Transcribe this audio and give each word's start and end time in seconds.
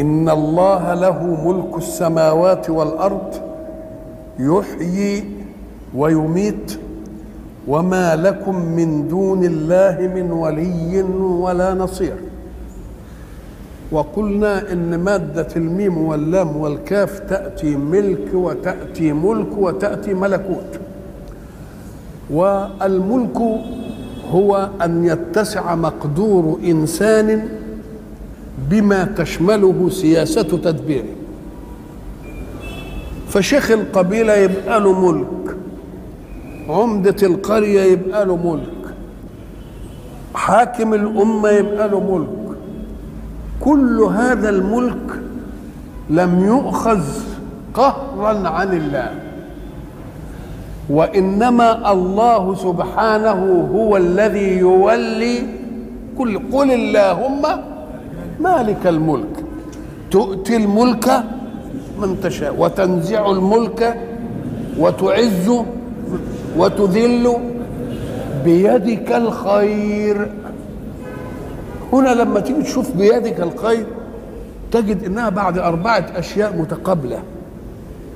إن 0.00 0.28
الله 0.28 0.94
له 0.94 1.18
ملك 1.48 1.76
السماوات 1.76 2.70
والأرض 2.70 3.34
يحيي 4.38 5.24
ويميت 5.94 6.78
وما 7.68 8.16
لكم 8.16 8.54
من 8.54 9.08
دون 9.08 9.44
الله 9.44 10.10
من 10.14 10.32
ولي 10.32 11.02
ولا 11.42 11.74
نصير. 11.74 12.16
وقلنا 13.92 14.72
إن 14.72 14.98
مادة 14.98 15.48
الميم 15.56 15.98
واللام 15.98 16.56
والكاف 16.56 17.18
تأتي 17.18 17.76
ملك 17.76 18.34
وتأتي 18.34 19.12
ملك 19.12 19.58
وتأتي 19.58 20.14
ملكوت. 20.14 20.80
والملك 22.30 23.38
هو 24.30 24.68
أن 24.84 25.04
يتسع 25.04 25.74
مقدور 25.74 26.58
إنسان 26.64 27.48
بما 28.70 29.04
تشمله 29.04 29.88
سياسة 29.90 30.42
تدبيره 30.42 31.14
فشيخ 33.28 33.70
القبيلة 33.70 34.34
يبقى 34.34 34.80
له 34.80 35.10
ملك. 35.10 35.56
عمدة 36.68 37.16
القرية 37.22 37.80
يبقى 37.82 38.26
له 38.26 38.36
ملك. 38.36 38.94
حاكم 40.34 40.94
الأمة 40.94 41.48
يبقى 41.48 41.88
له 41.88 42.00
ملك. 42.00 42.56
كل 43.60 44.00
هذا 44.00 44.48
الملك 44.48 45.20
لم 46.10 46.44
يؤخذ 46.46 47.02
قهرا 47.74 48.48
عن 48.48 48.76
الله. 48.76 49.14
وإنما 50.90 51.92
الله 51.92 52.54
سبحانه 52.54 53.68
هو 53.74 53.96
الذي 53.96 54.58
يولي 54.58 55.42
كل 56.18 56.38
قل 56.52 56.70
اللهم 56.70 57.42
مالك 58.40 58.86
الملك. 58.86 59.44
تؤتي 60.10 60.56
الملك 60.56 61.24
من 61.98 62.20
تشاء 62.20 62.54
وتنزع 62.58 63.30
الملك 63.30 63.96
وتعز 64.78 65.52
وتذل 66.56 67.36
بيدك 68.44 69.12
الخير. 69.12 70.30
هنا 71.92 72.08
لما 72.08 72.40
تيجي 72.40 72.62
تشوف 72.62 72.96
بيدك 72.96 73.40
الخير 73.40 73.86
تجد 74.72 75.04
إنها 75.04 75.28
بعد 75.28 75.58
أربعة 75.58 76.06
أشياء 76.16 76.56
متقابلة. 76.56 77.18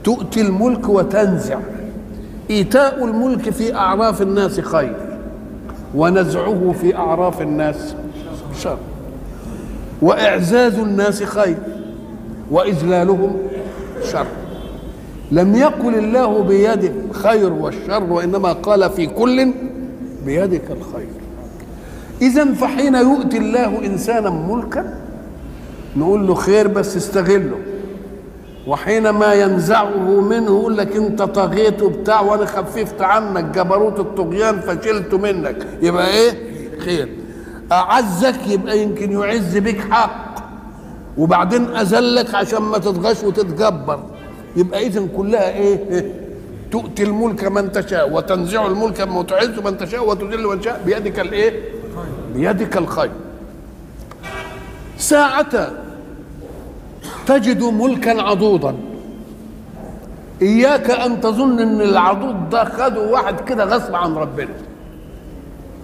تؤتي 0.05 0.41
الملك 0.41 0.89
وتنزع. 0.89 1.59
إيتاء 2.51 3.05
الملك 3.05 3.51
في 3.51 3.75
أعراف 3.75 4.23
الناس 4.23 4.61
خير 4.61 4.97
ونزعه 5.95 6.75
في 6.81 6.97
أعراف 6.97 7.43
الناس 7.43 7.95
شر. 8.59 8.79
وإعزاز 10.03 10.75
الناس 10.75 11.23
خير 11.23 11.57
وإذلالهم 12.51 13.37
شر. 14.13 14.27
لم 15.33 15.55
يقل 15.55 15.95
الله 15.95 16.43
بيده 16.43 16.93
الخير 17.11 17.53
والشر 17.53 18.03
وإنما 18.03 18.53
قال 18.53 18.91
في 18.91 19.07
كل 19.07 19.53
بيدك 20.27 20.71
الخير. 20.71 21.09
اذا 22.23 22.45
فحين 22.55 22.95
يؤتي 22.95 23.39
الله 23.39 23.87
إنسانا 23.87 24.31
ملكا 24.31 24.95
نقول 25.97 26.27
له 26.27 26.35
خير 26.35 26.69
بس 26.69 26.97
استغله. 26.97 27.59
وحينما 28.67 29.35
ينزعه 29.35 30.21
منه 30.21 30.47
يقول 30.47 30.77
لك 30.79 30.97
انت 30.97 31.23
طغيت 31.23 31.83
وبتاع 31.83 32.21
وأنا 32.21 32.47
خففت 32.47 33.03
عنك 33.03 33.45
جبروت 33.45 34.01
الطغيان 34.01 34.61
فشلت 34.61 35.15
منك. 35.15 35.57
يبقى 35.83 36.09
إيه؟ 36.09 36.33
خير. 36.79 37.09
أعزك 37.73 38.47
يبقى 38.47 38.79
يمكن 38.83 39.13
يعز 39.13 39.57
بك 39.57 39.81
حق. 39.91 40.35
وبعدين 41.19 41.77
أذلك 41.77 42.35
عشان 42.35 42.63
ما 42.63 42.79
تتغش 42.79 43.25
وتتجبر. 43.25 44.01
يبقى 44.57 44.87
إذا 44.87 45.07
كلها 45.17 45.51
إيه؟ 45.51 46.13
تؤتي 46.73 47.03
الملك 47.03 47.45
من 47.45 47.73
تشاء 47.73 48.13
وتنزع 48.13 48.67
الملك 48.67 49.01
من 49.01 49.27
تعز 49.27 49.59
من 49.59 49.79
تشاء 49.79 50.09
وتذل 50.09 50.47
من 50.47 50.61
تشاء 50.61 50.83
بيدك 50.87 51.21
الإيه؟ 51.21 51.53
بيدك 52.35 52.77
الخير. 52.77 53.11
ساعة 54.99 55.73
تجد 57.27 57.63
ملكا 57.63 58.23
عضوضا. 58.23 58.75
إياك 60.43 60.91
أن 60.91 61.21
تظن 61.21 61.61
أن 61.61 61.81
العضوض 61.81 62.51
ده 62.51 62.65
خده 62.65 63.01
واحد 63.11 63.41
كده 63.41 63.65
غصب 63.65 63.95
عن 63.95 64.15
ربنا. 64.15 64.55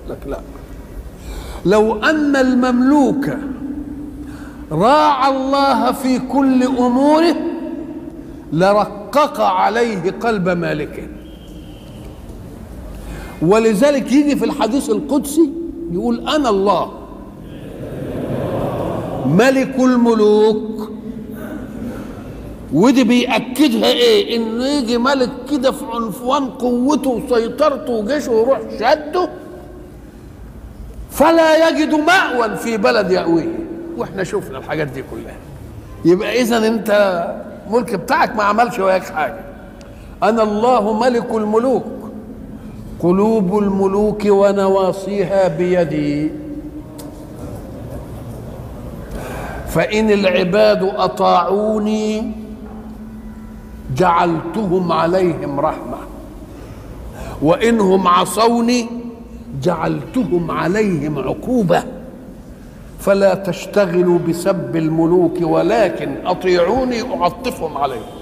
لك 0.08 0.18
لا. 0.26 0.38
لو 1.66 1.97
أن 2.03 2.37
المملوك 2.37 3.27
راعى 4.72 5.37
الله 5.37 5.93
في 5.93 6.19
كل 6.19 6.62
أموره 6.62 7.37
لرقق 8.53 9.41
عليه 9.41 10.10
قلب 10.21 10.49
مالكه 10.49 11.03
ولذلك 13.43 14.12
يجي 14.12 14.37
في 14.37 14.44
الحديث 14.44 14.91
القدسي 14.91 15.50
يقول 15.93 16.28
أنا 16.28 16.49
الله 16.50 16.93
ملك 19.27 19.75
الملوك. 19.78 20.91
ودي 22.72 23.04
بيأكدها 23.04 23.87
إيه؟ 23.87 24.37
انه 24.37 24.66
يجي 24.66 24.98
ملك 24.98 25.31
كده 25.50 25.71
في 25.72 25.84
عنفوان 25.94 26.44
قوته 26.44 27.10
وسيطرته 27.10 27.93
وجيشه 27.93 28.33
ويروح 28.33 28.60
شده 28.78 29.28
فلا 31.16 31.69
يجد 31.69 31.94
مأوى 31.94 32.56
في 32.56 32.77
بلد 32.77 33.10
يأويه. 33.10 33.59
وإحنا 33.97 34.25
شفنا 34.25 34.59
الحاجات 34.59 34.87
دي 34.87 35.03
كلها. 35.03 35.37
يبقى 36.04 36.41
اذا 36.41 36.66
أنت 36.66 36.91
ملك 37.71 37.94
بتاعك 37.94 38.37
ما 38.37 38.43
عملش 38.43 38.78
وياك 38.78 39.04
حاجة. 39.04 39.41
أنا 40.22 40.43
الله 40.43 40.93
ملك 40.93 41.31
الملوك. 41.34 41.84
قلوب 43.00 43.59
الملوك 43.59 44.22
ونواصيها 44.27 45.49
بيدي. 45.49 46.31
فإن 49.69 50.10
العباد 50.10 50.83
أطاعوني 50.83 52.33
جعلتهم 53.97 54.93
عليهم 54.93 55.60
رحمة. 55.60 55.98
وانهم 57.43 58.09
عصوني 58.09 59.05
جعلتهم 59.71 60.50
عليهم 60.50 61.19
عقوبة 61.19 61.82
فلا 63.00 63.34
تشتغلوا 63.34 64.19
بسب 64.28 64.77
الملوك 64.77 65.34
ولكن 65.41 66.15
أطيعوني 66.27 67.03
أعطفهم 67.03 67.78
عليكم 67.78 68.16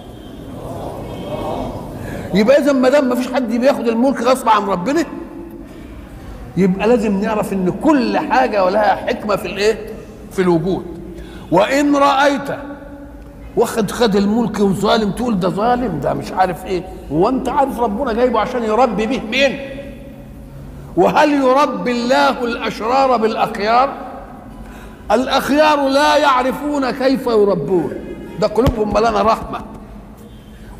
يبقى 2.34 2.58
إذا 2.58 2.72
ما 2.72 2.88
دام 2.88 3.08
ما 3.08 3.14
فيش 3.14 3.32
حد 3.32 3.52
بياخد 3.52 3.88
الملك 3.88 4.22
غصب 4.22 4.48
عن 4.48 4.62
ربنا 4.62 5.04
يبقى 6.56 6.88
لازم 6.88 7.20
نعرف 7.20 7.52
إن 7.52 7.72
كل 7.84 8.18
حاجة 8.18 8.64
ولها 8.64 8.94
حكمة 8.96 9.36
في 9.36 9.46
الإيه؟ 9.46 9.78
في 10.32 10.42
الوجود 10.42 10.84
وإن 11.50 11.96
رأيت 11.96 12.48
واخد 13.56 13.90
خد 13.90 14.16
الملك 14.16 14.60
وظالم 14.60 15.10
تقول 15.10 15.40
ده 15.40 15.48
ظالم 15.48 16.00
ده 16.00 16.14
مش 16.14 16.32
عارف 16.32 16.66
إيه 16.66 16.82
هو 17.12 17.28
انت 17.28 17.48
عارف 17.48 17.80
ربنا 17.80 18.12
جايبه 18.12 18.40
عشان 18.40 18.62
يربي 18.62 19.06
به 19.06 19.20
مين؟ 19.30 19.58
وهل 20.96 21.32
يربي 21.32 21.90
الله 21.92 22.44
الأشرار 22.44 23.16
بالأخيار؟ 23.16 23.92
الأخيار 25.12 25.88
لا 25.88 26.16
يعرفون 26.16 26.90
كيف 26.90 27.26
يربون. 27.26 27.92
ده 28.40 28.46
قلوبهم 28.46 28.94
ملانة 28.94 29.22
رحمة. 29.22 29.60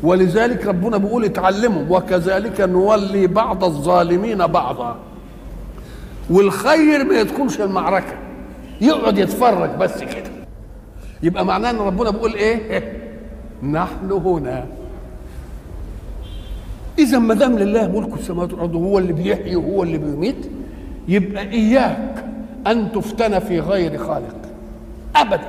ولذلك 0.03 0.65
ربنا 0.67 0.97
بيقول 0.97 1.25
اتعلموا 1.25 1.97
وكذلك 1.97 2.61
نولي 2.61 3.27
بعض 3.27 3.63
الظالمين 3.63 4.47
بعضا. 4.47 4.95
والخير 6.29 7.03
ما 7.03 7.19
يدخلش 7.19 7.61
المعركة 7.61 8.13
يقعد 8.81 9.17
يتفرج 9.17 9.69
بس 9.69 10.03
كده. 10.03 10.31
يبقى 11.23 11.45
معناه 11.45 11.69
إن 11.69 11.77
ربنا 11.77 12.09
بيقول 12.09 12.33
إيه؟ 12.33 12.81
نحن 13.63 14.11
هنا. 14.11 14.65
إذا 16.99 17.19
ما 17.19 17.33
دام 17.33 17.59
لله 17.59 17.87
ملك 17.99 18.13
السماوات 18.19 18.53
والأرض 18.53 18.75
هو 18.75 18.99
اللي 18.99 19.13
بيحيي 19.13 19.55
وهو 19.55 19.83
اللي 19.83 19.97
بيميت 19.97 20.35
يبقى 21.07 21.49
إياك 21.51 22.25
أن 22.67 22.91
تفتن 22.91 23.39
في 23.39 23.59
غير 23.59 23.97
خالق 23.97 24.35
ابدا 25.15 25.47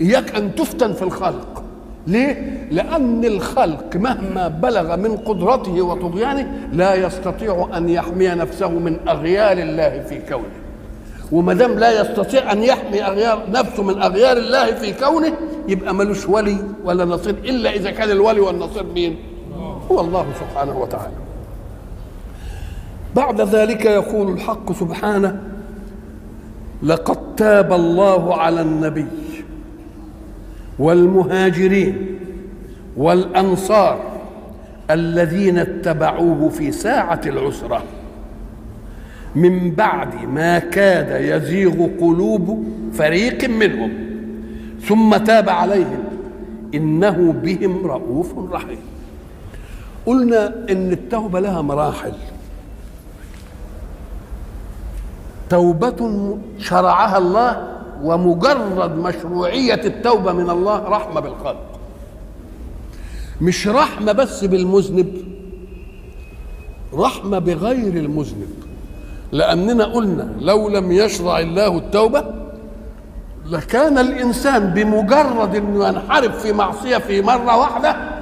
إياك 0.00 0.34
أن 0.36 0.54
تفتن 0.54 0.92
في 0.92 1.02
الخلق 1.02 1.62
ليه؟ 2.06 2.66
لأن 2.70 3.24
الخلق 3.24 3.96
مهما 3.96 4.48
بلغ 4.48 4.96
من 4.96 5.16
قدرته 5.16 5.82
وطغيانه 5.82 6.68
لا 6.72 6.94
يستطيع 6.94 7.68
أن 7.76 7.88
يحمي 7.88 8.28
نفسه 8.28 8.68
من 8.68 8.96
أغيار 9.08 9.58
الله 9.58 10.00
في 10.08 10.18
كونه 10.28 10.44
وما 11.32 11.54
دام 11.54 11.78
لا 11.78 12.00
يستطيع 12.00 12.52
أن 12.52 12.62
يحمي 12.62 13.02
أغيار 13.02 13.42
نفسه 13.50 13.82
من 13.82 14.02
أغيار 14.02 14.36
الله 14.36 14.72
في 14.72 14.92
كونه 14.92 15.32
يبقى 15.68 15.94
ملوش 15.94 16.28
ولي 16.28 16.56
ولا 16.84 17.04
نصير 17.04 17.34
إلا 17.44 17.70
إذا 17.74 17.90
كان 17.90 18.10
الولي 18.10 18.40
والنصير 18.40 18.84
مين؟ 18.94 19.16
هو 19.90 20.00
الله 20.00 20.26
سبحانه 20.40 20.78
وتعالى. 20.78 21.14
بعد 23.16 23.40
ذلك 23.40 23.84
يقول 23.84 24.32
الحق 24.32 24.72
سبحانه 24.72 25.42
لقد 26.82 27.36
تاب 27.36 27.72
الله 27.72 28.36
على 28.36 28.60
النبي 28.60 29.06
والمهاجرين 30.78 32.06
والأنصار 32.96 34.00
الذين 34.90 35.58
اتبعوه 35.58 36.48
في 36.48 36.72
ساعة 36.72 37.20
العسرة. 37.26 37.82
من 39.34 39.70
بعد 39.70 40.24
ما 40.24 40.58
كاد 40.58 41.22
يزيغ 41.22 41.88
قلوب 42.00 42.64
فريق 42.92 43.50
منهم 43.50 43.92
ثم 44.80 45.16
تاب 45.16 45.48
عليهم 45.48 46.04
إنه 46.74 47.34
بهم 47.42 47.86
رؤوف 47.86 48.34
رحيم. 48.52 48.95
قلنا 50.06 50.46
إن 50.70 50.92
التوبة 50.92 51.40
لها 51.40 51.62
مراحل. 51.62 52.12
توبة 55.50 56.38
شرعها 56.58 57.18
الله 57.18 57.76
ومجرد 58.02 58.96
مشروعية 58.96 59.80
التوبة 59.84 60.32
من 60.32 60.50
الله 60.50 60.78
رحمة 60.88 61.20
بالخلق 61.20 61.66
مش 63.40 63.68
رحمة 63.68 64.12
بس 64.12 64.44
بالمذنب 64.44 65.24
رحمة 66.94 67.38
بغير 67.38 67.96
المذنب. 67.96 68.50
لأننا 69.32 69.84
قلنا 69.84 70.28
لو 70.40 70.68
لم 70.68 70.92
يشرع 70.92 71.38
الله 71.38 71.78
التوبة 71.78 72.24
لكان 73.46 73.98
الإنسان 73.98 74.66
بمجرد 74.66 75.54
إنه 75.54 75.88
ينحرف 75.88 76.42
في 76.42 76.52
معصية 76.52 76.98
في 76.98 77.22
مرة 77.22 77.56
واحدة 77.56 78.15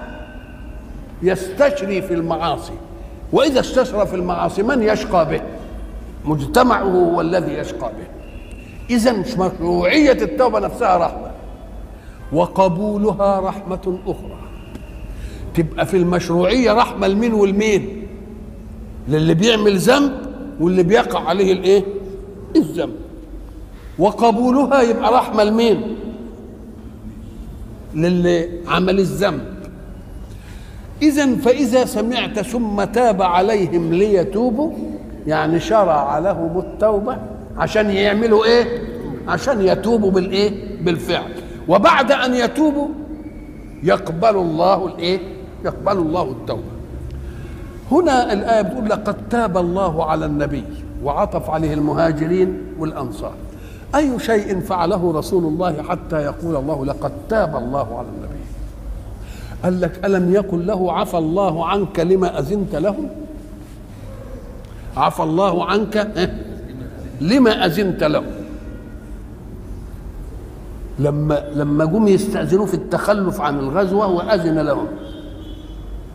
يستشري 1.22 2.02
في 2.02 2.14
المعاصي. 2.14 2.72
وإذا 3.32 3.60
استشرى 3.60 4.06
في 4.06 4.16
المعاصي 4.16 4.62
من 4.62 4.82
يشقى 4.82 5.28
به؟ 5.28 5.40
مجتمعه 6.24 6.82
هو 6.82 7.20
الذي 7.20 7.52
يشقى 7.52 7.88
به. 7.88 8.06
إذا 8.90 9.12
مشروعية 9.12 10.12
التوبة 10.22 10.58
نفسها 10.58 10.96
رحمة 10.96 11.30
وقبولها 12.32 13.40
رحمة 13.40 13.98
أخرى. 14.06 14.38
تبقى 15.54 15.86
في 15.86 15.96
المشروعية 15.96 16.72
رحمة 16.72 17.06
لمين 17.06 17.34
والمين؟ 17.34 18.06
للي 19.08 19.34
بيعمل 19.34 19.78
ذنب 19.78 20.12
واللي 20.60 20.82
بيقع 20.82 21.28
عليه 21.28 21.52
الإيه؟ 21.52 21.84
الذنب. 22.56 22.94
وقبولها 23.98 24.82
يبقى 24.82 25.12
رحمة 25.12 25.44
لمين؟ 25.44 25.96
للي 27.94 28.48
عمل 28.68 28.98
الذنب. 28.98 29.53
اذا 31.02 31.34
فإذا 31.36 31.84
سمعت 31.84 32.40
ثم 32.40 32.84
تاب 32.84 33.22
عليهم 33.22 33.94
ليتوبوا 33.94 34.72
يعني 35.26 35.60
شرع 35.60 36.18
لهم 36.18 36.58
التوبة 36.58 37.16
عشان 37.56 37.90
يعملوا 37.90 38.44
إيه؟ 38.44 38.64
عشان 39.28 39.60
يتوبوا 39.60 40.10
بالإيه؟ 40.10 40.52
بالفعل. 40.84 41.32
وبعد 41.68 42.12
أن 42.12 42.34
يتوبوا 42.34 42.88
يقبل 43.82 44.36
الله 44.36 44.86
الإيه؟ 44.86 45.18
يقبل 45.64 45.92
الله 45.92 46.22
التوبة. 46.22 46.74
هنا 47.90 48.32
الآية 48.32 48.62
بتقول 48.62 48.88
لقد 48.90 49.16
تاب 49.30 49.58
الله 49.58 50.04
على 50.04 50.26
النبي 50.26 50.64
وعطف 51.04 51.50
عليه 51.50 51.74
المهاجرين 51.74 52.62
والأنصار. 52.78 53.34
أي 53.94 54.18
شيء 54.18 54.60
فعله 54.60 55.12
رسول 55.12 55.44
الله 55.44 55.82
حتى 55.82 56.16
يقول 56.16 56.56
الله 56.56 56.84
لقد 56.84 57.12
تاب 57.28 57.56
الله 57.56 57.98
على 57.98 58.06
النبي؟ 58.08 58.23
قال 59.64 59.80
لك 59.80 60.04
ألم 60.04 60.34
يقل 60.34 60.66
له 60.66 60.92
عفى 60.92 61.18
الله 61.18 61.66
عنك 61.66 62.00
لما 62.00 62.38
أذنت 62.38 62.74
لهم 62.76 63.08
عفى 64.96 65.22
الله 65.22 65.64
عنك 65.64 66.30
لما 67.20 67.66
أذنت 67.66 68.04
لهم 68.04 68.26
لما 70.98 71.44
لما 71.54 71.84
جم 71.84 72.08
يستأذنوا 72.08 72.66
في 72.66 72.74
التخلف 72.74 73.40
عن 73.40 73.58
الغزوة 73.58 74.06
وأذن 74.06 74.58
لهم. 74.58 74.86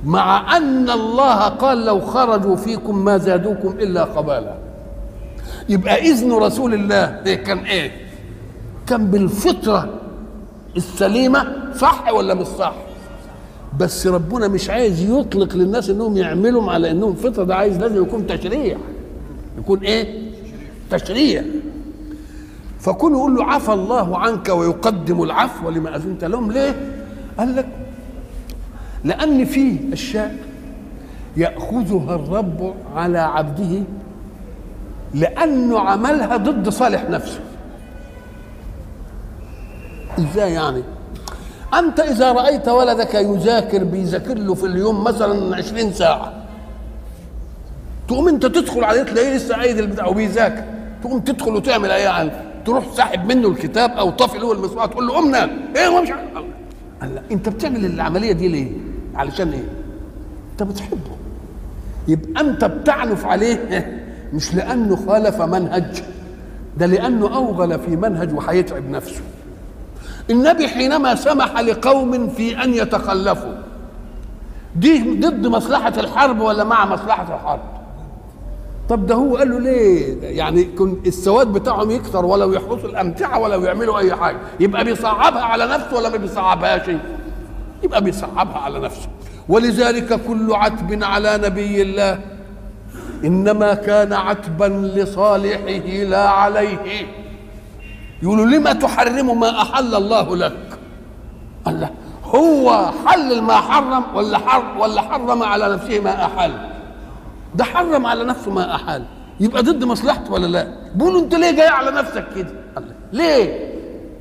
مع 0.05 0.57
أن 0.57 0.89
الله 0.89 1.39
قال 1.47 1.85
لو 1.85 1.99
خرجوا 2.01 2.55
فيكم 2.55 3.05
ما 3.05 3.17
زادوكم 3.17 3.69
إلا 3.69 4.03
قبالا. 4.03 4.55
يبقى 5.69 6.01
إذن 6.01 6.31
رسول 6.33 6.73
الله 6.73 7.21
إيه؟ 7.25 7.35
كان 7.43 7.57
إيه؟ 7.57 7.91
كان 8.87 9.07
بالفطرة 9.07 9.89
السليمة 10.77 11.55
صح 11.75 12.13
ولا 12.13 12.33
مش 12.33 12.47
صح؟ 12.47 12.73
بس 13.77 14.07
ربنا 14.07 14.47
مش 14.47 14.69
عايز 14.69 15.01
يطلق 15.01 15.55
للناس 15.55 15.89
إنهم 15.89 16.17
يعملوا 16.17 16.71
على 16.71 16.91
إنهم 16.91 17.13
فطرة 17.15 17.43
ده 17.43 17.55
عايز 17.55 17.77
لازم 17.77 18.01
يكون 18.03 18.27
تشريع. 18.27 18.77
يكون 19.59 19.79
إيه؟ 19.79 20.29
تشريع. 20.91 21.43
فكون 22.79 23.11
يقول 23.11 23.35
له 23.35 23.43
عفى 23.45 23.73
الله 23.73 24.17
عنك 24.17 24.49
ويقدم 24.49 25.23
العفو 25.23 25.69
لما 25.69 25.95
أذنت 25.95 26.23
لهم 26.23 26.51
ليه؟ 26.51 26.75
قال 27.37 27.55
لك 27.55 27.67
لأن 29.03 29.45
في 29.45 29.77
أشياء 29.93 30.37
يأخذها 31.37 32.15
الرب 32.15 32.73
على 32.95 33.19
عبده 33.19 33.83
لأنه 35.13 35.79
عملها 35.79 36.37
ضد 36.37 36.69
صالح 36.69 37.09
نفسه. 37.09 37.39
إزاي 40.19 40.53
يعني؟ 40.53 40.83
أنت 41.73 41.99
إذا 41.99 42.31
رأيت 42.31 42.67
ولدك 42.67 43.15
يذاكر 43.15 43.83
بيذاكر 43.83 44.37
له 44.37 44.53
في 44.53 44.65
اليوم 44.65 45.03
مثلا 45.03 45.55
عشرين 45.55 45.93
ساعة. 45.93 46.33
تقوم 48.07 48.27
أنت 48.27 48.45
تدخل 48.45 48.83
عليه 48.83 49.03
تلاقيه 49.03 49.35
لسه 49.35 49.55
قايد 49.55 49.77
البتاع 49.77 50.07
وبيذاكر. 50.07 50.63
تقوم 51.03 51.19
تدخل 51.19 51.55
وتعمل 51.55 51.91
إيه 51.91 52.03
يعني 52.03 52.31
تروح 52.65 52.83
ساحب 52.93 53.25
منه 53.25 53.47
الكتاب 53.47 53.91
أو 53.91 54.09
طافي 54.09 54.37
له 54.37 54.51
المصباح 54.51 54.85
تقول 54.85 55.07
له 55.07 55.13
قمنا. 55.13 55.49
إيه 55.75 55.87
هو 55.87 56.01
مش 56.01 56.09
قال 57.01 57.15
لا 57.15 57.21
أنت 57.31 57.49
بتعمل 57.49 57.85
العملية 57.85 58.31
دي 58.31 58.47
ليه؟ 58.47 58.71
علشان 59.15 59.51
إيه؟ 59.51 59.63
أنت 60.51 60.63
بتحبه. 60.63 61.11
يبقى 62.07 62.41
أنت 62.41 62.65
بتعنف 62.65 63.25
عليه 63.25 63.87
مش 64.33 64.55
لأنه 64.55 64.95
خالف 65.07 65.41
منهج. 65.41 66.03
ده 66.77 66.85
لأنه 66.85 67.35
أوغل 67.35 67.79
في 67.79 67.95
منهج 67.95 68.33
وهيتعب 68.33 68.89
نفسه. 68.89 69.21
النبي 70.29 70.67
حينما 70.67 71.15
سمح 71.15 71.59
لقوم 71.59 72.29
في 72.29 72.63
أن 72.63 72.73
يتخلفوا 72.73 73.53
دي 74.75 75.19
ضد 75.19 75.47
مصلحة 75.47 75.93
الحرب 75.97 76.39
ولا 76.39 76.63
مع 76.63 76.85
مصلحة 76.85 77.35
الحرب؟ 77.35 77.59
طب 78.89 79.05
ده 79.05 79.15
هو 79.15 79.37
قال 79.37 79.49
له 79.49 79.59
ليه؟ 79.59 80.17
يعني 80.37 80.63
كن 80.63 80.97
السواد 81.05 81.47
بتاعهم 81.47 81.91
يكثر 81.91 82.25
ولو 82.25 82.53
يحرسوا 82.53 82.89
الأمتعة 82.89 83.39
ولو 83.39 83.63
يعملوا 83.63 83.99
أي 83.99 84.15
حاجة 84.15 84.37
يبقى 84.59 84.83
بيصعبها 84.83 85.41
على 85.41 85.65
نفسه 85.67 85.95
ولا 85.97 86.09
ما 86.09 86.17
بيصعبهاش؟ 86.17 86.91
يبقى 87.83 88.03
بيصعبها 88.03 88.57
على 88.57 88.79
نفسه. 88.79 89.07
ولذلك 89.49 90.19
كل 90.27 90.53
عتب 90.53 91.03
على 91.03 91.37
نبي 91.43 91.81
الله 91.81 92.19
إنما 93.25 93.73
كان 93.73 94.13
عتبا 94.13 94.91
لصالحه 94.95 96.03
لا 96.03 96.29
عليه. 96.29 96.77
يقولوا 98.23 98.45
لما 98.45 98.73
تحرم 98.73 99.39
ما 99.39 99.61
أحل 99.61 99.95
الله 99.95 100.35
لك؟ 100.35 100.57
الله 101.67 101.89
هو 102.23 102.91
حلل 103.05 103.41
ما 103.41 103.53
حرم 103.55 104.03
ولا 104.15 104.37
حرم 104.37 104.79
ولا 104.79 105.01
حرم 105.01 105.43
على 105.43 105.73
نفسه 105.73 105.99
ما 105.99 106.25
أحل؟ 106.25 106.51
ده 107.55 107.63
حرم 107.63 108.05
على 108.05 108.23
نفسه 108.23 108.51
ما 108.51 108.75
أحل. 108.75 109.03
يبقى 109.39 109.63
ضد 109.63 109.83
مصلحته 109.83 110.33
ولا 110.33 110.47
لا؟ 110.47 110.67
بيقولوا 110.95 111.21
انت 111.21 111.35
ليه 111.35 111.51
جاي 111.51 111.67
على 111.67 111.91
نفسك 111.91 112.25
كده؟ 112.35 112.51
الله 112.77 112.93
ليه؟ 113.13 113.69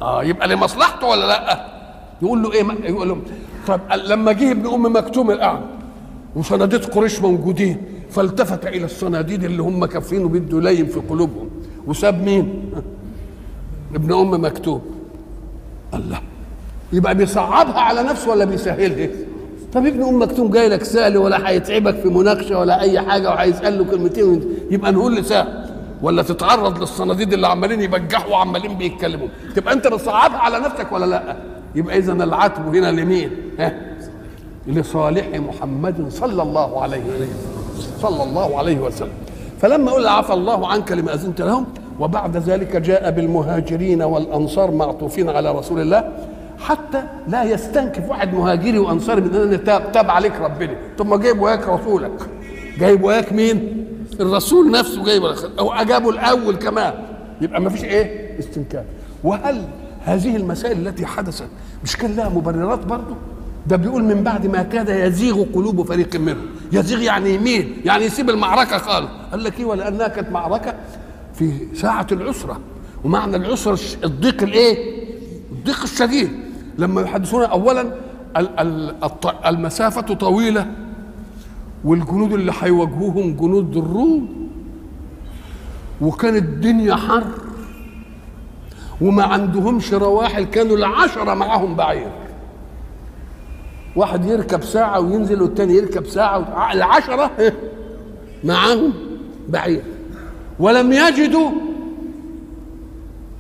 آه 0.03 0.25
يبقى 0.25 0.49
لمصلحته 0.49 1.07
ولا 1.07 1.27
لا؟ 1.27 1.65
يقول 2.23 2.43
له 2.43 2.53
إيه؟ 2.53 2.65
يقول 2.91 3.09
له 3.09 3.19
طب 3.67 3.81
لما 4.07 4.33
جه 4.33 4.51
ابن 4.51 4.67
أم 4.67 4.97
مكتوم 4.97 5.31
الاعمى 5.31 5.61
وصناديد 6.37 6.85
قريش 6.85 7.21
موجودين 7.21 7.83
فالتفت 8.11 8.67
إلى 8.67 8.85
الصناديد 8.85 9.45
اللي 9.45 9.63
هم 9.63 9.85
كافرين 9.85 10.29
بده 10.29 10.59
يلين 10.71 10.87
في 10.87 11.01
قلوبهم. 11.01 11.51
وساب 11.87 12.23
مين؟ 12.23 12.71
ابن 13.95 14.13
أم 14.13 14.45
مكتوم 14.45 14.83
الله. 15.95 16.21
يبقى 16.93 17.15
بيصعبها 17.15 17.81
على 17.81 18.03
نفسه 18.03 18.31
ولا 18.31 18.45
بيسهلها؟ 18.45 19.09
طب 19.73 19.87
ابن 19.87 20.03
أم 20.03 20.23
مكتوم 20.23 20.51
جاي 20.51 20.69
لك 20.69 20.85
سهل 20.85 21.17
ولا 21.17 21.49
هيتعبك 21.49 21.95
في 21.97 22.09
مناقشة 22.09 22.59
ولا 22.59 22.81
أي 22.81 23.01
حاجة 23.01 23.31
وهيسأل 23.31 23.79
له 23.79 23.85
كلمتين 23.85 24.45
يبقى 24.71 24.93
نقول 24.93 25.17
له 25.17 25.23
سهل. 25.23 25.69
ولا 26.03 26.23
تتعرض 26.23 26.79
للصناديد 26.79 27.33
اللي 27.33 27.47
عمالين 27.47 27.81
يبجحوا 27.81 28.33
وعمالين 28.33 28.75
بيتكلموا. 28.75 29.29
تبقى 29.55 29.73
أنت 29.75 29.87
بتصعبها 29.87 30.39
على 30.39 30.59
نفسك 30.59 30.93
ولا 30.93 31.07
لأ؟ 31.07 31.37
يبقى 31.75 31.99
إذا 31.99 32.13
العتب 32.13 32.75
هنا 32.75 32.93
لمين؟ 32.93 33.31
ها؟ 33.59 33.75
لصالح 34.67 35.29
محمد 35.29 36.07
صلى 36.09 36.43
الله 36.43 36.83
عليه 36.83 37.03
وسلم. 37.03 37.37
صلى 38.03 38.23
الله 38.23 38.59
عليه 38.59 38.79
وسلم. 38.79 39.13
فلما 39.61 39.93
قل 39.93 40.07
عفى 40.07 40.33
الله 40.33 40.69
عنك 40.69 40.93
لما 40.93 41.15
أذنت 41.15 41.41
لهم 41.41 41.67
وبعد 42.01 42.37
ذلك 42.37 42.77
جاء 42.77 43.11
بالمهاجرين 43.11 44.03
والأنصار 44.03 44.71
معطوفين 44.71 45.29
على 45.29 45.53
رسول 45.53 45.81
الله 45.81 46.13
حتى 46.59 47.03
لا 47.29 47.45
يستنكف 47.45 48.09
واحد 48.09 48.35
مهاجري 48.35 48.79
وأنصاري 48.79 49.21
من 49.21 49.35
أن 49.35 49.65
تاب, 49.65 50.11
عليك 50.11 50.33
ربنا. 50.41 50.75
ثم 50.99 51.15
جايب 51.15 51.41
وياك 51.41 51.69
رسولك. 51.69 52.13
جايب 52.79 53.05
وياك 53.05 53.33
مين؟ 53.33 53.87
الرسول 54.21 54.71
نفسه 54.71 55.05
جايب 55.05 55.23
أو 55.59 55.73
أجابه 55.73 56.11
الأول 56.11 56.57
كمان. 56.57 56.95
يبقى 57.41 57.61
ما 57.61 57.71
فيش 57.71 57.85
إيه؟ 57.85 58.39
استنكاف. 58.39 58.85
وهل 59.25 59.65
هذه 60.05 60.37
المسائل 60.37 60.89
التي 60.89 61.07
حدثت 61.07 61.49
مش 61.85 61.97
كان 61.97 62.17
لها 62.17 62.29
مبررات 62.29 62.85
برضه؟ 62.85 63.17
ده 63.67 63.77
بيقول 63.77 64.05
من 64.05 64.23
بعد 64.23 64.47
ما 64.47 64.63
كاد 64.63 64.89
يزيغ 64.89 65.45
قلوب 65.55 65.83
فريق 65.87 66.17
منهم. 66.17 66.47
يزيغ 66.73 67.03
يعني 67.03 67.35
يمين 67.35 67.77
يعني 67.85 68.05
يسيب 68.05 68.31
المعركة 68.31 68.79
خالص. 68.79 69.09
قال 69.31 69.45
لك 69.45 69.61
إيه؟ 69.61 69.65
ولانها 69.65 70.09
كانت 70.09 70.31
معركة؟ 70.31 70.75
في 71.39 71.53
ساعة 71.75 72.07
العسرة. 72.13 72.61
ومعنى 73.05 73.37
العسره 73.37 73.79
الضيق 74.05 74.43
الإيه؟ 74.43 75.03
الضيق 75.53 75.83
الشديد. 75.83 76.31
لما 76.79 77.03
يحدثون 77.03 77.43
اولا 77.45 77.95
المسافة 79.47 80.01
طويلة 80.01 80.73
والجنود 81.85 82.33
اللي 82.33 82.53
هيواجهوهم 82.61 83.37
جنود 83.37 83.77
الروم 83.77 84.49
وكانت 86.01 86.37
الدنيا 86.37 86.95
حر 86.95 87.25
وما 89.01 89.23
عندهمش 89.23 89.95
رواحل 89.95 90.45
كانوا 90.45 90.77
العشرة 90.77 91.35
معهم 91.35 91.77
بعير. 91.77 92.11
واحد 93.97 94.25
يركب 94.25 94.63
ساعة 94.63 95.01
وينزل 95.01 95.43
والتاني 95.43 95.75
يركب 95.75 96.07
ساعة 96.07 96.73
العشرة 96.73 97.31
معهم 98.45 98.93
بعير. 99.49 99.98
ولم 100.61 100.93
يجدوا 100.93 101.51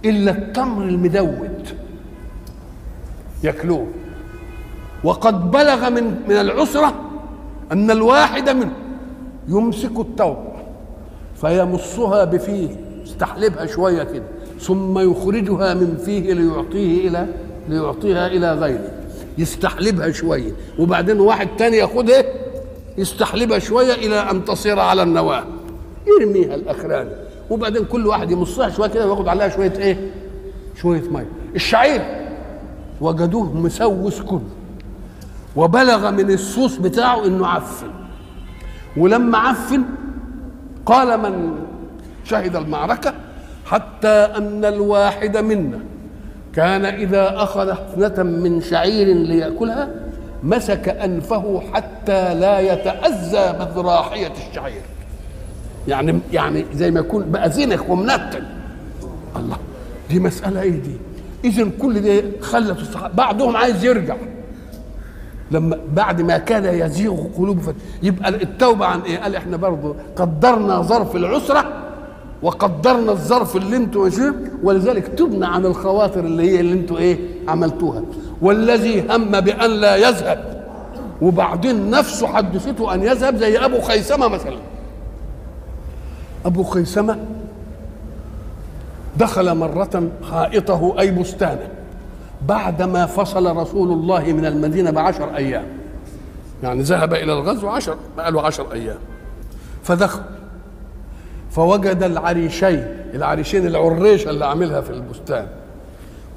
إلا 0.05 0.31
التمر 0.31 0.85
المدود 0.85 1.69
ياكلوه 3.45 3.87
وقد 5.05 5.51
بلغ 5.51 5.91
من 5.91 6.05
من 6.29 6.35
العسرة 6.37 6.95
أن 7.73 7.91
الواحد 7.91 8.49
منهم 8.51 8.73
يمسك 9.49 9.99
التوبة 10.01 10.53
فيمصها 11.41 12.25
بفيه 12.25 12.69
يستحلبها 13.03 13.67
شوية 13.67 14.03
كده 14.03 14.25
ثم 14.61 14.99
يخرجها 14.99 15.75
من 15.75 15.97
فيه 16.05 16.33
ليعطيه 16.33 17.09
إلى 17.09 17.27
ليعطيها 17.69 18.27
إلى 18.27 18.55
غيره. 18.55 18.91
يستحلبها 19.39 20.11
شوية. 20.11 20.53
وبعدين 20.79 21.21
واحد 21.21 21.49
تاني 21.59 21.77
ياخدها 21.77 22.25
يستحلبها 22.99 23.59
شوية 23.59 23.95
إلى 23.95 24.31
أن 24.31 24.45
تصير 24.45 24.79
على 24.81 25.03
النواة. 25.03 25.45
يرميها 26.21 26.55
الأخراني 26.55 27.11
وبعدين 27.51 27.85
كل 27.85 28.07
واحد 28.07 28.31
يمصها 28.31 28.69
شوية 28.69 28.89
كده 28.89 29.07
وياخد 29.07 29.29
عليها 29.29 29.49
شوية 29.49 29.73
إيه؟ 29.79 30.11
شوية 30.81 31.03
مية 31.11 31.27
الشعير. 31.55 32.01
وجدوه 33.01 33.57
مسوس 33.57 34.21
كله 34.21 34.41
وبلغ 35.57 36.11
من 36.11 36.31
السوس 36.31 36.77
بتاعه 36.77 37.27
إنه 37.27 37.47
عفن. 37.47 37.87
ولما 38.97 39.39
عفن 39.39 39.85
قال 40.87 41.21
من 41.21 41.59
شهد 42.25 42.57
المعركة 42.57 43.15
حتى 43.67 44.09
أن 44.09 44.65
الواحد 44.65 45.37
منا 45.37 45.81
كان 46.55 46.85
إذا 46.85 47.43
أخذ 47.43 47.73
حفنة 47.73 48.23
من 48.23 48.61
شعير 48.61 49.07
ليأكلها 49.17 49.91
مسك 50.43 50.89
أنفه 50.89 51.63
حتى 51.75 52.35
لا 52.35 52.61
يتأذى 52.61 53.59
بذراحية 53.59 54.33
الشعير. 54.51 54.83
يعني 55.89 56.19
يعني 56.33 56.65
زي 56.75 56.91
ما 56.91 57.01
يكون 57.01 57.31
بقى 57.31 57.51
زنخ 57.51 57.91
ومنتن. 57.91 58.43
الله 59.37 59.57
دي 60.11 60.21
مسألة 60.21 60.63
إيه 60.63 60.71
دي؟ 60.71 60.97
إذا 61.45 61.69
كل 61.81 62.01
ده 62.01 62.23
خلت 62.41 62.81
الصحابة 62.81 63.15
بعضهم 63.15 63.57
عايز 63.57 63.85
يرجع. 63.85 64.17
لما 65.51 65.79
بعد 65.95 66.23
ما 66.23 66.39
كان 66.39 66.65
يزيغ 66.65 67.17
قلوب 67.39 67.61
فتح 67.61 67.75
يبقى 68.03 68.29
التوبة 68.29 68.87
عن 68.87 69.01
إيه؟ 69.01 69.19
قال 69.19 69.37
إحنا 69.37 69.57
برضه 69.57 69.95
قدرنا 70.17 70.83
ظرف 70.83 71.17
العسرة 71.17 71.65
وقدرنا 72.43 73.13
الظرف 73.13 73.57
اللي 73.57 73.77
أنتوا 73.77 74.11
ولذلك 74.63 75.07
تبنى 75.09 75.47
عن 75.47 75.67
الخواطر 75.67 76.21
اللي 76.21 76.51
هي 76.51 76.61
اللي 76.61 76.73
أنتوا 76.73 76.99
إيه؟ 76.99 77.19
عملتوها. 77.49 78.03
والذي 78.43 79.05
هم 79.11 79.41
بأن 79.41 79.71
لا 79.71 79.97
يذهب. 79.97 80.65
وبعدين 81.23 81.91
نفسه 81.91 82.27
حدثته 82.27 82.95
أن 82.95 83.03
يذهب 83.03 83.37
زي 83.37 83.59
أبو 83.59 83.81
خيسمة 83.81 84.29
مثلا. 84.29 84.57
أبو 86.49 86.63
خيسمة 86.63 87.19
دخل 89.17 89.55
مرة 89.55 90.09
حائطه 90.31 90.95
أي 90.99 91.11
بستانه 91.11 91.69
بعدما 92.49 93.07
فصل 93.07 93.57
رسول 93.57 93.93
الله 93.93 94.21
من 94.33 94.47
المدينة 94.47 94.91
بعشر 94.91 95.37
أيام. 95.37 95.67
يعني 96.63 96.83
ذهب 96.83 97.15
إلى 97.15 97.33
الغزو 97.33 97.69
عشر 97.69 97.97
بقاله 98.17 98.43
عشر 98.43 98.73
أيام. 98.73 98.99
فدخل 99.83 100.23
فوجد 101.51 102.03
العريشين 102.03 102.87
العريشين 103.15 103.67
العريشة 103.67 104.31
اللي 104.31 104.45
عاملها 104.47 104.81
في 104.81 104.91
البستان. 104.91 105.47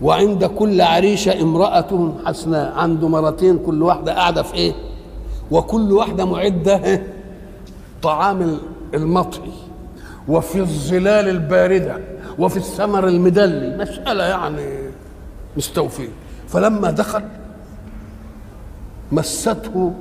وعند 0.02 0.46
كل 0.46 0.82
عريشة 0.82 1.42
امرأة 1.42 2.14
حسناء 2.26 2.74
عنده 2.74 3.08
مرتين 3.08 3.60
كل 3.66 3.84
واحدة 3.84 4.14
قاعدة 4.14 4.44
في 4.44 4.54
إيه؟ 4.54 4.74
وكل 5.52 5.92
واحدة 5.92 6.26
معدة 6.26 7.02
طعام 8.02 8.58
المطهي 8.94 9.52
وفي 10.32 10.60
الظلال 10.60 11.30
الباردة 11.30 11.98
وفي 12.40 12.58
الثمر 12.58 13.08
المدلي 13.08 13.78
مسألة 13.78 14.24
يعني 14.24 14.80
مستوفين 15.58 16.10
فلما 16.48 16.92
دخل 16.92 17.24
مسته 19.12 19.94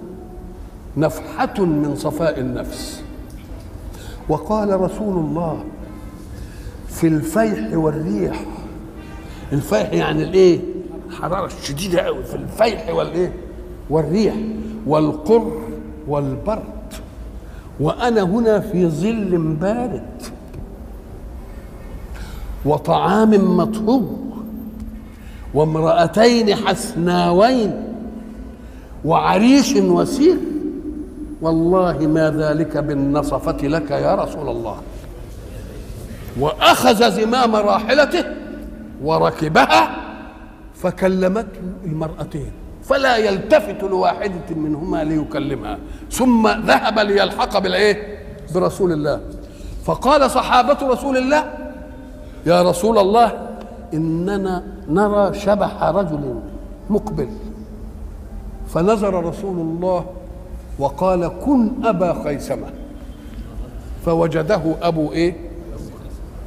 نفحة 0.97 1.61
من 1.65 1.97
صفاء 1.97 2.41
النفس. 2.41 3.03
وقال 4.29 4.81
رسول 4.81 5.17
الله 5.17 5.65
في 6.89 7.07
الفيح 7.07 7.77
والريح. 7.77 8.45
الفيح 9.53 9.93
يعني 9.93 10.23
الإيه؟ 10.23 10.61
الحرارة 11.09 11.47
الشديدة 11.47 12.01
قوي 12.01 12.25
في 12.25 12.35
الفيح 12.35 12.89
والإيه؟ 12.95 13.33
والريح. 13.91 14.35
والقر 14.87 15.61
والبرد 16.09 16.80
وأنا 17.81 18.23
هنا 18.23 18.61
في 18.61 18.87
ظل 18.87 19.39
بارد 19.61 20.23
وطعام 22.65 23.57
مطهو 23.57 24.03
وامرأتين 25.55 26.55
حسناوين 26.55 27.73
وعريش 29.05 29.77
وسير. 29.77 30.37
والله 31.43 31.99
ما 31.99 32.31
ذلك 32.31 32.77
بالنصفة 32.77 33.67
لك 33.67 33.91
يا 33.91 34.15
رسول 34.15 34.49
الله. 34.49 34.77
وأخذ 36.41 37.11
زمام 37.11 37.57
راحلته 37.57 38.25
وركبها 39.03 39.97
فكلمته 40.75 41.61
المرأتين. 41.85 42.53
فلا 42.91 43.17
يلتفت 43.17 43.83
لواحدة 43.83 44.55
منهما 44.57 45.05
ليكلمها. 45.05 45.79
ثم 46.11 46.49
ذهب 46.49 46.99
ليلحق 46.99 47.59
بالإيه؟ 47.59 48.19
برسول 48.55 48.93
الله. 48.93 49.21
فقال 49.85 50.31
صحابة 50.31 50.79
رسول 50.83 51.17
الله 51.17 51.45
يا 52.47 52.63
رسول 52.63 52.99
الله 52.99 53.49
إننا 53.95 54.63
نرى 54.89 55.35
شبح 55.35 55.83
رجل 55.83 56.41
مقبل. 56.91 57.29
فنظر 58.69 59.25
رسول 59.25 59.59
الله 59.59 60.05
وقال 60.79 61.31
كن 61.45 61.71
أبا 61.85 62.23
خيسمة 62.25 62.67
فوجده 64.05 64.63
أبو 64.83 65.13
إيه؟ 65.13 65.37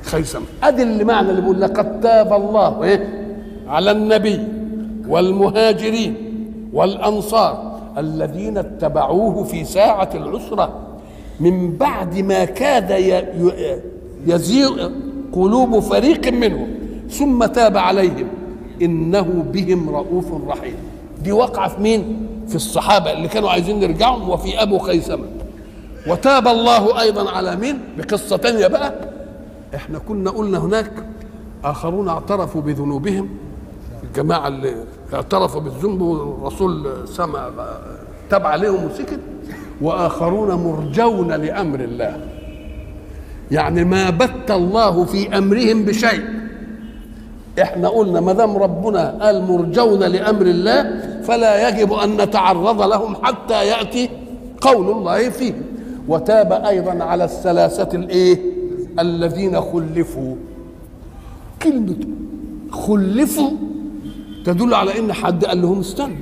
خيسمة 0.04 0.46
أدي 0.64 0.84
اللي 0.84 1.04
معنى 1.04 1.30
اللي 1.30 1.42
بيقول 1.42 1.62
لقد 1.62 2.02
تاب 2.02 2.34
الله 2.34 2.84
إيه؟ 2.84 3.28
على 3.68 3.92
النبي 3.92 4.48
والمهاجرين. 5.08 6.23
والأنصار 6.74 7.80
الذين 7.98 8.58
اتبعوه 8.58 9.44
في 9.44 9.64
ساعة 9.66 10.10
العسرة 10.16 10.80
من 11.40 11.78
بعد 11.78 12.18
ما 12.20 12.46
كاد 12.46 12.92
يزيغ 14.28 14.90
قلوب 15.34 15.80
فريق 15.80 16.34
منهم 16.34 16.68
ثم 17.10 17.46
تاب 17.46 17.78
عليهم. 17.78 18.28
إنه 18.82 19.46
بهم 19.54 19.90
رؤوف 19.90 20.26
رحيم. 20.48 20.76
دي 21.24 21.32
وقعه 21.32 21.70
في 21.70 21.82
مين؟ 21.82 22.28
في 22.48 22.56
الصحابة 22.56 23.12
اللي 23.12 23.28
كانوا 23.28 23.50
عايزين 23.50 23.84
يرجعوا 23.84 24.34
وفي 24.34 24.62
أبو 24.62 24.78
خيثمة. 24.78 25.26
وتاب 26.08 26.48
الله 26.48 27.02
أيضا 27.02 27.32
على 27.32 27.56
مين؟ 27.56 27.80
بقصة 27.98 28.38
تانية 28.38 28.68
بقى. 28.68 28.94
إحنا 29.76 30.00
كنا 30.00 30.30
قلنا 30.30 30.58
هناك 30.58 30.92
آخرون 31.64 32.08
اعترفوا 32.10 32.62
بذنوبهم. 32.62 33.30
الجماعة 34.04 34.48
اللي 34.48 34.76
اعترفوا 35.14 35.62
بالذنب 35.62 36.02
والرسول 36.02 37.08
سمع 37.08 37.50
تاب 38.30 38.46
عليهم 38.46 38.86
وسكت. 38.86 39.20
وآخرون 39.82 40.54
مرجون 40.54 41.32
لأمر 41.32 41.80
الله. 41.80 42.18
يعني 43.52 43.84
ما 43.84 44.10
بت 44.10 44.52
الله 44.52 45.04
في 45.06 45.38
أمرهم 45.38 45.84
بشيء. 45.86 46.24
إحنا 47.62 47.88
قلنا 47.88 48.22
ما 48.22 48.34
دام 48.34 48.58
ربنا 48.58 49.18
قال 49.22 49.44
مرجون 49.44 50.00
لأمر 50.00 50.42
الله 50.46 51.00
فلا 51.24 51.70
يجب 51.70 51.94
أن 51.94 52.18
نتعرض 52.18 52.82
لهم 52.82 53.16
حتى 53.22 53.68
يأتي 53.68 54.10
قول 54.62 54.92
الله 54.92 55.30
فيهم 55.30 55.62
وتاب 56.08 56.52
أيضا 56.52 57.04
على 57.04 57.24
الثلاثة 57.24 57.98
الإيه؟ 57.98 58.40
الذين 59.00 59.62
خلفوا. 59.62 60.36
كلمة 61.62 61.96
خلفوا 62.72 63.52
تدل 64.46 64.74
على 64.74 65.00
إن 65.00 65.14
حد 65.14 65.46
قال 65.46 65.62
لهم 65.62 65.80
استنوا. 65.80 66.18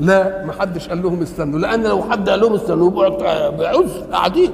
لا 0.00 0.44
ما 0.44 0.52
حدش 0.52 0.88
قال 0.88 1.02
لهم 1.02 1.22
استنوا. 1.22 1.58
لأن 1.58 1.82
لو 1.82 2.02
حد 2.02 2.28
قال 2.28 2.40
لهم 2.40 2.54
استنوا 2.54 2.90
بعذر 3.50 4.06
قاعدين. 4.12 4.50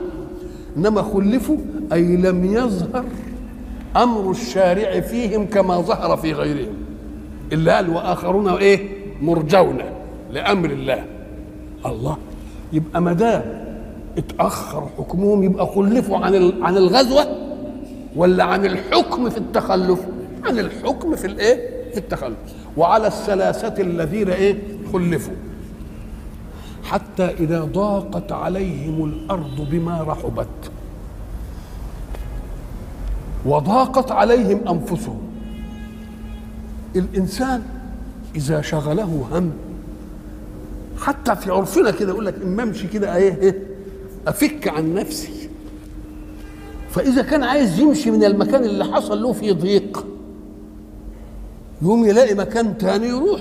إنما 0.77 1.03
خلفوا 1.03 1.57
أي 1.93 2.17
لم 2.17 2.45
يظهر 2.45 3.05
أمر 3.97 4.31
الشارع 4.31 5.01
فيهم 5.01 5.47
كما 5.47 5.81
ظهر 5.81 6.17
في 6.17 6.33
غيرهم. 6.33 6.75
اللي 7.53 7.71
قال 7.71 7.91
وآخرون 7.91 8.49
إيه؟ 8.49 8.89
مرجون 9.23 9.79
لأمر 10.33 10.71
الله. 10.71 11.05
الله. 11.87 12.17
يبقى 12.73 13.01
ما 13.03 13.13
دام 13.13 13.43
اتأخر 14.19 14.89
حكمهم 14.99 15.43
يبقى 15.43 15.67
خلفوا 15.67 16.19
عن 16.19 16.53
عن 16.63 16.77
الغزوة 16.77 17.27
ولا 18.17 18.45
عن 18.45 18.65
الحكم 18.65 19.31
في 19.31 19.39
التخلف؟ 19.39 20.01
عن 20.47 20.59
الحكم 20.59 21.17
في 21.17 21.27
الايه؟ 21.27 21.91
في 21.93 21.99
التخلف. 21.99 22.37
وعلى 22.77 23.07
الثلاثة 23.07 23.83
الذين 23.83 24.31
إيه؟ 24.31 24.59
خلفوا. 24.93 25.35
حتى 26.85 27.25
إذا 27.25 27.61
ضاقت 27.61 28.33
عليهم 28.33 29.05
الأرض 29.05 29.67
بما 29.71 30.03
رحبت. 30.03 30.71
وضاقت 33.47 34.13
عليهم 34.13 34.69
أنفسهم. 34.69 35.19
الإنسان 36.97 37.63
إذا 38.37 38.61
شغله 38.61 39.27
هم 39.33 39.53
حتى 40.99 41.37
في 41.37 41.51
عرفنا 41.51 41.91
كده 41.91 42.13
يقول 42.13 42.27
لك 42.27 42.35
اما 42.43 42.63
امشي 42.63 42.89
كده 42.89 43.17
إيه؟ 43.17 43.39
إيه؟ 43.43 43.63
أفك 44.27 44.69
عن 44.69 44.95
نفسي. 44.95 45.49
فإذا 46.91 47.23
كان 47.23 47.43
عايز 47.43 47.79
يمشي 47.79 48.11
من 48.11 48.25
المكان 48.25 48.65
اللي 48.65 48.85
حصل 48.85 49.23
له 49.23 49.33
فيه 49.33 49.53
ضيق 49.53 50.07
يقوم 51.85 52.05
يلاقي 52.07 52.35
مكان 52.35 52.79
تاني 52.79 53.07
يروح. 53.07 53.41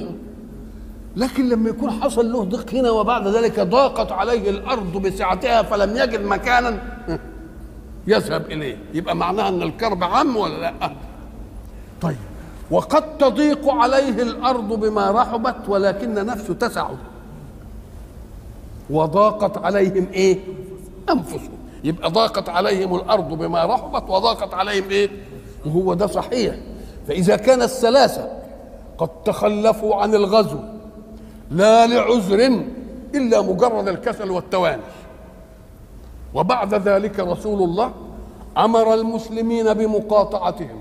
لكن 1.15 1.49
لما 1.49 1.69
يكون 1.69 1.91
حصل 1.91 2.31
له 2.31 2.43
ضيق 2.43 2.73
هنا 2.73 2.91
وبعد 2.91 3.27
ذلك 3.27 3.59
ضاقت 3.59 4.11
عليه 4.11 4.49
الأرض 4.49 4.97
بسعتها 4.97 5.63
فلم 5.63 5.97
يجد 5.97 6.21
مكانا 6.25 6.79
يذهب 8.07 8.45
إليه. 8.51 8.77
يبقى 8.93 9.15
معناها 9.15 9.49
إن 9.49 9.61
الكرب 9.61 10.03
عام 10.03 10.37
ولا 10.37 10.57
لأ؟ 10.61 10.91
طيب 12.01 12.17
وقد 12.71 13.17
تضيق 13.17 13.69
عليه 13.69 14.21
الأرض 14.21 14.73
بما 14.79 15.11
رحبت 15.11 15.69
ولكن 15.69 16.13
نفسه 16.13 16.53
تسعه 16.53 16.97
وضاقت 18.89 19.57
عليهم 19.57 20.07
إيه؟ 20.13 20.39
انفسهم 21.09 21.57
يبقى 21.83 22.11
ضاقت 22.11 22.49
عليهم 22.49 22.95
الأرض 22.95 23.33
بما 23.33 23.65
رحبت 23.65 24.09
وضاقت 24.09 24.53
عليهم 24.53 24.89
إيه؟ 24.89 25.09
وهو 25.65 25.93
ده 25.93 26.07
صحيح. 26.07 26.55
فإذا 27.07 27.35
كان 27.35 27.61
الثلاثة 27.61 28.29
قد 28.97 29.09
تخلفوا 29.25 29.95
عن 29.95 30.15
الغزو 30.15 30.59
لا 31.51 31.87
لعذر 31.87 32.63
إلا 33.15 33.41
مجرد 33.41 33.87
الكسل 33.87 34.31
والتواني. 34.31 34.81
وبعد 36.33 36.73
ذلك 36.73 37.19
رسول 37.19 37.63
الله 37.63 37.91
أمر 38.57 38.93
المسلمين 38.93 39.73
بمقاطعتهم 39.73 40.79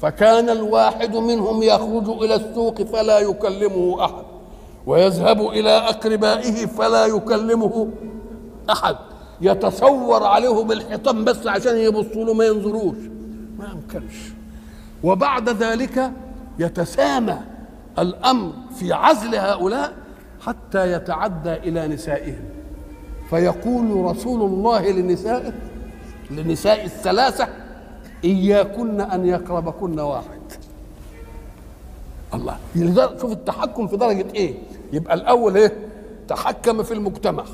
فكان 0.00 0.50
الواحد 0.50 1.16
منهم 1.16 1.62
يخرج 1.62 2.08
إلى 2.08 2.34
السوق 2.34 2.82
فلا 2.82 3.18
يكلمه 3.18 4.04
أحد 4.04 4.24
ويذهب 4.86 5.40
إلى 5.40 5.70
أقربائه 5.70 6.66
فلا 6.66 7.06
يكلمه 7.06 7.88
أحد 8.70 8.96
يتصور 9.40 10.24
عليهم 10.24 10.72
الحيطان 10.72 11.24
بس 11.24 11.46
عشان 11.46 11.76
يبصوا 11.76 12.24
له 12.24 12.34
ما 12.34 12.44
ينظروش. 12.44 12.96
ما 13.58 13.68
يمكنش 13.72 14.35
وبعد 15.06 15.48
ذلك 15.48 16.12
يتسامى 16.58 17.38
الأمر 17.98 18.52
في 18.78 18.92
عزل 18.92 19.34
هؤلاء 19.34 19.92
حتى 20.40 20.92
يتعدى 20.92 21.52
إلى 21.52 21.88
نسائهم. 21.88 22.44
فيقول 23.30 24.04
رسول 24.04 24.42
الله 24.42 24.90
لنسائه 24.90 25.52
لنساء 26.30 26.84
الثلاثة 26.84 27.48
إياكن 28.24 29.00
أن 29.00 29.26
يقربكن 29.26 30.00
واحد. 30.00 30.40
الله. 32.34 32.56
شوف 33.20 33.32
التحكم 33.32 33.86
في 33.86 33.96
درجة 33.96 34.26
إيه؟ 34.34 34.54
يبقى 34.92 35.14
الأول 35.14 35.56
إيه؟ 35.56 35.72
تحكم 36.28 36.82
في 36.82 36.94
المجتمع. 36.94 37.44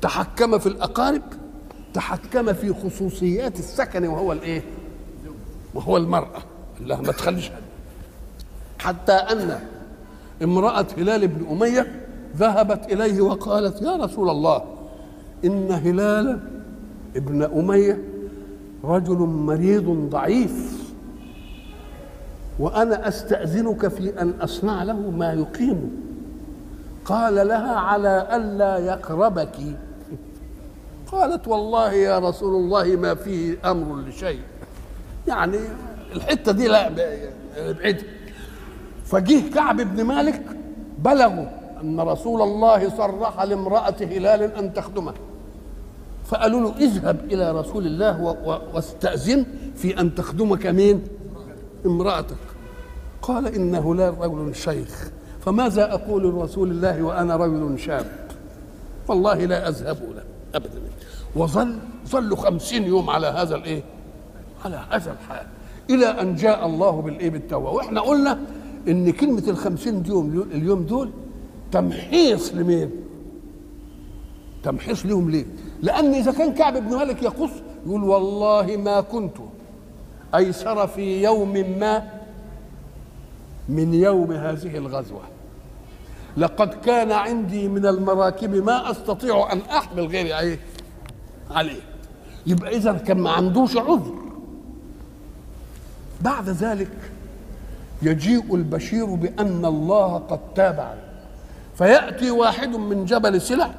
تحكم 0.00 0.58
في 0.58 0.66
الأقارب. 0.66 1.22
تحكم 1.94 2.52
في 2.52 2.74
خصوصيات 2.74 3.58
السكن 3.58 4.06
وهو 4.06 4.32
الإيه؟ 4.32 4.62
وهو 5.74 5.96
المرأة. 5.96 6.42
الله 6.80 7.00
ما 7.00 7.12
تخليش 7.12 7.50
حتى 8.78 9.12
أن 9.12 9.60
امرأة 10.42 10.86
هلال 10.98 11.28
بن 11.28 11.46
أمية 11.50 12.00
ذهبت 12.36 12.92
إليه 12.92 13.20
وقالت 13.20 13.82
يا 13.82 13.96
رسول 13.96 14.30
الله 14.30 14.64
إن 15.44 15.70
هلال 15.70 16.40
ابن 17.16 17.42
أمية 17.42 18.04
رجل 18.84 19.16
مريض 19.18 20.08
ضعيف 20.10 20.84
وأنا 22.58 23.08
أستأذنك 23.08 23.88
في 23.88 24.20
أن 24.20 24.34
أصنع 24.40 24.82
له 24.82 25.10
ما 25.10 25.32
يقيمه 25.32 25.88
قال 27.04 27.48
لها 27.48 27.76
على 27.76 28.28
ألا 28.32 28.78
يقربك. 28.78 29.56
قالت 31.12 31.48
والله 31.48 31.92
يا 31.92 32.18
رسول 32.18 32.54
الله 32.54 32.96
ما 32.96 33.14
فيه 33.14 33.58
أمر 33.70 34.00
لشيء. 34.00 34.40
يعني 35.28 35.58
الحتة 36.12 36.52
دي 36.52 36.68
لا 36.68 36.90
بعيد. 37.56 38.02
فجه 39.04 39.54
كعب 39.54 39.76
بن 39.76 40.04
مالك 40.04 40.42
بلغوا 40.98 41.46
أن 41.82 42.00
رسول 42.00 42.42
الله 42.42 42.96
صرح 42.96 43.42
لامرأة 43.42 43.96
هلال 44.00 44.42
أن 44.42 44.74
تخدمه. 44.74 45.14
فقالوا 46.24 46.60
له 46.60 46.76
اذهب 46.76 47.24
إلى 47.32 47.52
رسول 47.52 47.86
الله 47.86 48.22
واستأذن 48.74 49.46
في 49.76 50.00
أن 50.00 50.14
تخدمك 50.14 50.66
مين؟ 50.66 51.04
امرأتك. 51.86 52.36
قال 53.22 53.46
ان 53.46 53.74
هلال 53.74 54.18
رجل 54.18 54.54
شيخ. 54.54 55.10
فماذا 55.40 55.94
أقول 55.94 56.22
لرسول 56.22 56.70
الله 56.70 57.02
وأنا 57.02 57.36
رجل 57.36 57.78
شاب؟ 57.78 58.06
والله 59.08 59.34
لا 59.34 59.68
أذهب 59.68 59.98
له 60.14 60.24
أبدا. 60.54 60.80
وظل 61.36 61.78
ظلوا 62.08 62.36
خمسين 62.36 62.84
يوم 62.84 63.10
على 63.10 63.26
هذا 63.26 63.54
الإيه؟ 63.54 63.82
على 64.64 64.84
هذا 64.90 65.12
الحال 65.12 65.46
إلى 65.90 66.06
أن 66.06 66.34
جاء 66.34 66.66
الله 66.66 66.90
بالايه 66.90 67.30
بالتوبه 67.30 67.70
وإحنا 67.70 68.00
قلنا 68.00 68.38
إن 68.88 69.12
كلمة 69.12 69.42
الخمسين 69.48 70.02
يوم 70.06 70.48
اليوم 70.52 70.82
دول 70.82 71.10
تمحيص 71.72 72.54
لمين؟ 72.54 72.90
تمحيص 74.62 75.06
لهم 75.06 75.30
ليه؟ 75.30 75.44
لأن 75.82 76.14
إذا 76.14 76.32
كان 76.32 76.54
كعب 76.54 76.76
بن 76.76 76.96
مالك 76.96 77.22
يقص 77.22 77.50
يقول 77.86 78.04
والله 78.04 78.76
ما 78.76 79.00
كنت 79.00 79.36
أيسر 80.34 80.86
في 80.86 81.22
يوم 81.22 81.52
ما 81.52 82.10
من 83.68 83.94
يوم 83.94 84.32
هذه 84.32 84.76
الغزوة. 84.76 85.22
لقد 86.36 86.74
كان 86.74 87.12
عندي 87.12 87.68
من 87.68 87.86
المراكب 87.86 88.54
ما 88.54 88.90
أستطيع 88.90 89.52
أن 89.52 89.60
أحمل 89.60 90.06
غيري 90.06 90.38
إيه 90.38 90.58
عليه. 91.50 91.80
يبقى 92.46 92.76
اذا 92.76 92.92
كان 92.92 93.18
ما 93.18 93.30
عندوش 93.30 93.76
عذر. 93.76 94.23
بعد 96.24 96.48
ذلك 96.48 96.90
يجيء 98.02 98.54
البشير 98.54 99.04
بأن 99.04 99.64
الله 99.64 100.18
قد 100.18 100.40
تاب 100.54 100.80
عليه. 100.80 101.14
فيأتي 101.74 102.30
واحد 102.30 102.68
من 102.68 103.04
جبل 103.04 103.40
سلع 103.40 103.70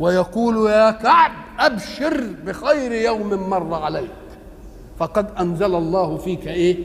ويقول 0.00 0.70
يا 0.70 0.90
كعب 0.90 1.32
أبشر 1.58 2.26
بخير 2.46 2.92
يوم 2.92 3.50
مر 3.50 3.74
عليك. 3.74 4.10
فقد 4.98 5.26
أنزل 5.40 5.74
الله 5.74 6.16
فيك 6.16 6.48
إيه؟ 6.48 6.76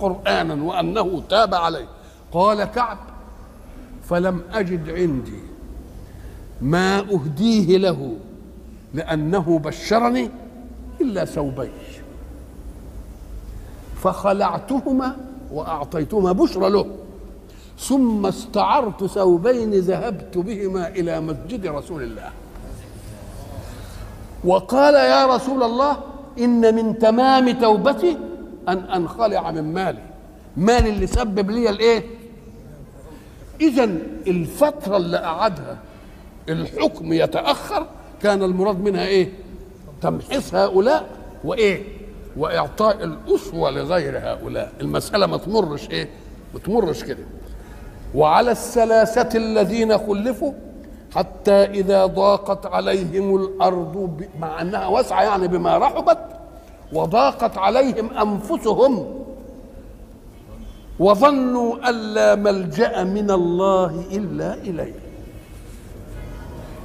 قرآنا 0.00 0.64
وأنه 0.64 1.22
تاب 1.28 1.54
عليك. 1.54 1.88
قال 2.32 2.64
كعب 2.64 2.98
فلم 4.02 4.42
أجد 4.52 4.90
عندي 4.90 5.40
ما 6.62 6.98
أهديه 6.98 7.78
له 7.78 8.16
لأنه 8.94 9.58
بشرني 9.58 10.30
إلا 11.00 11.24
ثوبين. 11.24 11.70
فخلعتهما 14.02 15.16
وأعطيتهما 15.52 16.32
بشرى 16.32 16.70
له. 16.70 16.86
ثم 17.78 18.26
استعرت 18.26 19.04
ثوبين 19.04 19.74
ذهبت 19.74 20.38
بهما 20.38 20.88
إلى 20.88 21.20
مسجد 21.20 21.66
رسول 21.66 22.02
الله. 22.02 22.30
وقال 24.44 24.94
يا 24.94 25.26
رسول 25.26 25.62
الله 25.62 25.96
إن 26.38 26.74
من 26.74 26.98
تمام 26.98 27.50
توبتي 27.50 28.16
أن 28.68 28.78
أنخلع 28.78 29.50
من 29.50 29.74
مالي. 29.74 30.02
مالي 30.56 30.90
اللي 30.90 31.06
سبب 31.06 31.50
لي 31.50 31.70
الإيه؟ 31.70 32.04
إذا 33.60 33.84
الفترة 34.26 34.96
اللي 34.96 35.18
قعدها 35.18 35.78
الحكم 36.48 37.12
يتأخر 37.12 37.86
كان 38.22 38.42
المراد 38.42 38.80
منها 38.80 39.06
إيه؟ 39.06 39.32
تمحيص 40.02 40.54
هؤلاء 40.54 41.06
وإيه؟ 41.44 41.97
وإعطاء 42.38 43.04
الأسوة 43.04 43.70
لغير 43.70 44.18
هؤلاء. 44.18 44.72
المسألة 44.80 45.26
ما 45.26 45.36
تمرش 45.36 45.90
إيه؟ 45.90 46.08
ما 46.54 46.60
تمرش 46.60 47.04
كده. 47.04 47.24
وعلى 48.14 48.50
الثلاثة 48.50 49.38
الذين 49.38 49.98
خلفوا 49.98 50.52
حتى 51.14 51.52
إذا 51.52 52.06
ضاقت 52.06 52.66
عليهم 52.66 53.36
الأرض 53.36 54.22
مع 54.40 54.60
أنها 54.62 54.86
واسعة 54.86 55.22
يعني 55.22 55.48
بما 55.48 55.78
رحبت 55.78 56.18
وضاقت 56.92 57.58
عليهم 57.58 58.10
أنفسهم 58.10 59.24
وظنوا 60.98 61.88
أن 61.88 61.94
لا 61.94 62.34
ملجأ 62.34 63.04
من 63.04 63.30
الله 63.30 64.04
إلا 64.12 64.54
إليه. 64.54 64.94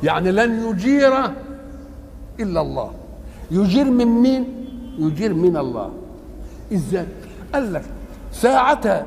يعني 0.04 0.32
لن 0.32 0.70
يجير 0.70 1.14
إلا 2.40 2.62
الله. 2.62 2.92
يجير 3.52 3.86
من 3.86 4.08
مين؟ 4.08 4.63
يجير 5.00 5.34
من 5.34 5.58
الله. 5.58 5.92
إزاي؟ 6.74 7.06
قال 7.54 7.74
لك 7.74 7.84
ساعة 8.32 9.06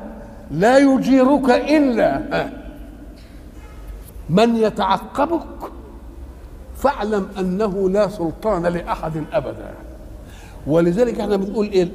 لا 0.51 0.77
يجيرك 0.77 1.49
إلا 1.49 2.21
من 4.29 4.55
يتعقبك. 4.55 5.71
فاعلم 6.75 7.27
أنه 7.39 7.89
لا 7.89 8.07
سلطان 8.07 8.65
لأحد 8.65 9.23
أبدا. 9.33 9.73
ولذلك 10.67 11.19
إحنا 11.19 11.35
بنقول 11.35 11.65
إيه 11.65 11.89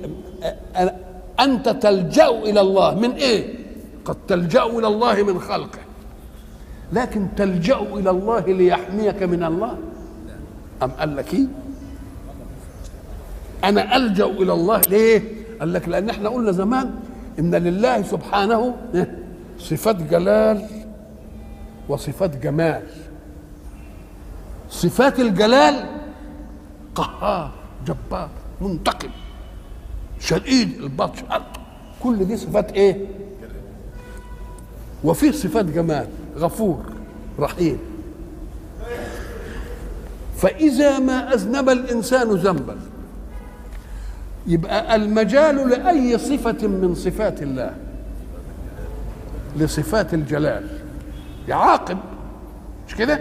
أنت 1.40 1.68
تلجأ 1.68 2.28
إلى 2.28 2.60
الله 2.60 2.94
من 2.94 3.10
إيه؟ 3.10 3.54
قد 4.04 4.16
تلجأ 4.28 4.64
إلى 4.64 4.86
الله 4.86 5.22
من 5.22 5.40
خلقه 5.40 5.78
لكن 6.92 7.28
تلجأ 7.36 7.76
إلى 7.76 8.10
الله 8.10 8.40
ليحميك 8.40 9.22
من 9.22 9.44
الله. 9.44 9.78
أم 10.82 10.90
قال 10.90 11.16
لك 11.16 11.34
إيه؟ 11.34 11.46
أنا 13.64 13.96
ألجأ 13.96 14.26
إلى 14.26 14.52
الله. 14.52 14.80
ليه؟ 14.88 15.22
قال 15.60 15.72
لك 15.72 15.88
لأن 15.88 16.10
إحنا 16.10 16.28
قلنا 16.28 16.52
زمان 16.52 16.94
إن 17.38 17.54
لله 17.54 18.02
سبحانه 18.02 18.76
صفات 19.58 19.96
جلال 19.96 20.66
وصفات 21.88 22.36
جمال. 22.36 22.82
صفات 24.70 25.20
الجلال 25.20 25.84
قهار 26.94 27.50
جبار 27.86 28.28
منتقم 28.60 29.10
شديد 30.20 30.80
البطش 30.82 31.18
كل 32.02 32.24
دي 32.24 32.36
صفات 32.36 32.72
إيه؟ 32.72 33.06
وفيه 35.04 35.30
صفات 35.30 35.64
جمال 35.64 36.06
غفور 36.36 36.82
رحيم. 37.38 37.78
فإذا 40.36 40.98
ما 40.98 41.34
أذنب 41.34 41.68
الإنسان 41.68 42.30
ذنبا 42.30 42.76
يبقى 44.46 44.96
المجال 44.96 45.68
لأي 45.70 46.18
صفة 46.18 46.66
من 46.68 46.94
صفات 46.94 47.42
الله. 47.42 47.70
لصفات 49.56 50.14
الجلال. 50.14 50.66
يعاقب 51.48 51.98
مش 52.88 52.94
كده؟ 52.96 53.20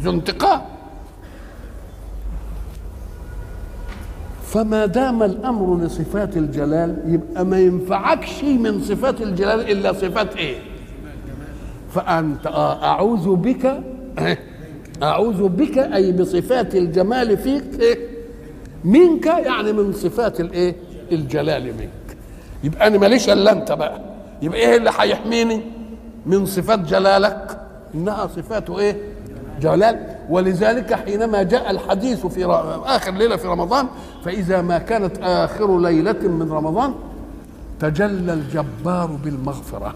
ذو 0.00 0.10
انتقام 0.10 0.60
فما 4.44 4.86
دام 4.86 5.22
الأمر 5.22 5.78
لصفات 5.84 6.36
الجلال 6.36 6.96
يبقى 7.06 7.44
ما 7.44 7.58
ينفعكش 7.58 8.44
من 8.44 8.82
صفات 8.82 9.20
الجلال 9.22 9.70
إلا 9.70 9.92
صفات 9.92 10.36
إيه؟ 10.36 10.56
فأنت 11.94 12.46
أعوذ 12.82 13.36
بك 13.36 13.80
أعوذ 15.02 15.48
بك 15.48 15.78
أي 15.78 16.12
بصفات 16.12 16.74
الجمال 16.74 17.36
فيك 17.38 17.64
إيه؟ 17.80 18.09
منك 18.84 19.26
يعني 19.26 19.72
من 19.72 19.92
صفات 19.92 20.40
الايه؟ 20.40 20.76
الجلال 21.12 21.64
منك. 21.64 22.16
يبقى 22.64 22.86
أنا 22.86 22.98
ماليش 22.98 23.28
إلا 23.28 23.52
أنت 23.52 23.72
بقى. 23.72 24.00
يبقى 24.42 24.58
إيه 24.58 24.76
اللي 24.76 24.90
هيحميني؟ 24.98 25.60
من 26.26 26.46
صفات 26.46 26.78
جلالك. 26.78 27.60
إنها 27.94 28.26
صفات 28.26 28.70
إيه؟ 28.70 28.96
جلال. 29.60 30.06
ولذلك 30.30 30.94
حينما 30.94 31.42
جاء 31.42 31.70
الحديث 31.70 32.26
في 32.26 32.46
آخر 32.84 33.12
ليلة 33.12 33.36
في 33.36 33.46
رمضان 33.48 33.86
فإذا 34.24 34.62
ما 34.62 34.78
كانت 34.78 35.18
آخر 35.22 35.80
ليلة 35.80 36.28
من 36.28 36.52
رمضان 36.52 36.94
تجلى 37.80 38.32
الجبار 38.32 39.06
بالمغفرة. 39.24 39.94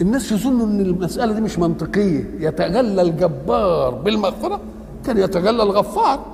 الناس 0.00 0.32
يظنوا 0.32 0.66
إن 0.66 0.80
المسألة 0.80 1.32
دي 1.32 1.40
مش 1.40 1.58
منطقية. 1.58 2.24
يتجلى 2.38 3.02
الجبار 3.02 3.90
بالمغفرة 3.90 4.60
كان 5.06 5.18
يتجلى 5.18 5.62
الغفار. 5.62 6.33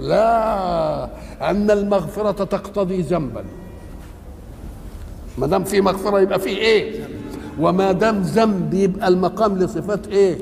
لا 0.00 1.04
أن 1.50 1.70
المغفرة 1.70 2.44
تقتضي 2.44 3.00
ذنبا. 3.02 3.44
ما 5.38 5.46
دام 5.46 5.64
في 5.64 5.80
مغفرة 5.80 6.20
يبقى 6.20 6.38
في 6.38 6.48
إيه؟ 6.48 7.00
وما 7.60 7.92
دام 7.92 8.22
ذنب 8.22 8.74
يبقى 8.74 9.08
المقام 9.08 9.58
لصفات 9.58 10.06
إيه؟ 10.06 10.38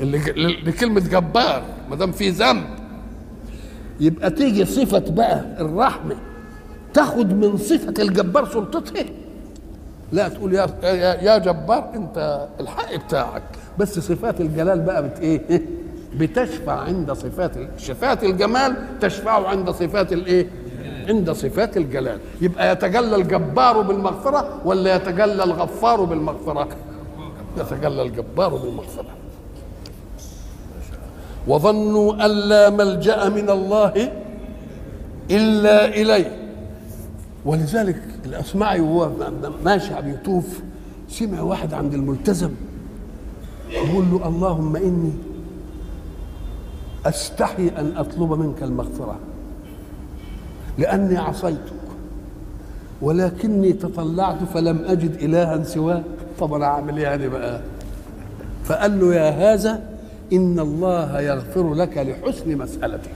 اللي 0.00 0.18
لكلمة 0.66 1.00
جبار. 1.00 1.62
ما 1.90 1.96
دام 1.96 2.12
في 2.12 2.30
ذنب 2.30 2.64
يبقى 4.00 4.30
تيجي 4.30 4.64
صفة 4.64 5.04
بقى 5.10 5.44
الرحمة 5.60 6.16
تاخد 6.94 7.32
من 7.44 7.56
صفة 7.56 7.94
الجبار 7.98 8.48
سلطته 8.48 9.04
لا 10.12 10.28
تقول 10.28 10.54
يا 10.54 10.66
يا 11.22 11.38
جبار 11.38 11.90
أنت 11.94 12.48
الحق 12.60 12.94
بتاعك 12.96 13.42
بس 13.78 13.98
صفات 13.98 14.40
الجلال 14.40 14.80
بقى 14.80 15.02
بت 15.08 15.18
إيه؟ 15.20 15.62
بتشفع 16.18 16.72
عند 16.80 17.12
صفات 17.12 17.52
صفات 17.78 18.24
الجمال 18.24 18.76
تشفع 19.00 19.48
عند 19.48 19.70
صفات 19.70 20.12
الايه؟ 20.12 20.46
عند 21.08 21.30
صفات 21.30 21.76
الجلال. 21.76 22.18
يبقى 22.40 22.72
يتجلى 22.72 23.16
الجبار 23.16 23.80
بالمغفرة 23.80 24.60
ولا 24.64 24.96
يتجلى 24.96 25.44
الغفار 25.44 26.04
بالمغفرة؟ 26.04 26.68
يتجلى 27.58 28.02
الجبار 28.02 28.56
بالمغفرة. 28.56 29.10
وظنوا 31.48 32.24
أن 32.24 32.30
لا 32.30 32.70
ملجأ 32.70 33.28
من 33.28 33.50
الله 33.50 34.12
إلا 35.30 35.88
إليه. 35.88 36.38
ولذلك 37.44 38.02
الأسمعي 38.26 38.80
وهو 38.80 39.10
ماشي 39.64 39.94
عم 39.94 40.10
يطوف 40.10 40.62
سمع 41.08 41.40
واحد 41.40 41.74
عند 41.74 41.94
الملتزم 41.94 42.50
يقول 43.70 44.04
له 44.10 44.28
اللهم 44.28 44.76
إني 44.76 45.12
أستحي 47.06 47.68
أن 47.68 47.92
أطلب 47.96 48.32
منك 48.32 48.62
المغفرة 48.62 49.16
لأني 50.78 51.16
عصيتك 51.16 51.58
ولكني 53.02 53.72
تطلعت 53.72 54.44
فلم 54.54 54.84
أجد 54.84 55.14
إلها 55.22 55.64
سواك. 55.64 56.04
طب 56.38 56.54
أنا 56.54 56.66
أعمل 56.66 56.96
إيه 56.96 57.04
يعني 57.04 57.28
بقى؟ 57.28 57.60
فقال 58.64 59.00
له 59.00 59.14
يا 59.14 59.30
هذا 59.30 59.82
إن 60.32 60.60
الله 60.60 61.20
يغفر 61.20 61.74
لك 61.74 61.96
لحسن 61.98 62.58
مسألتك. 62.58 63.10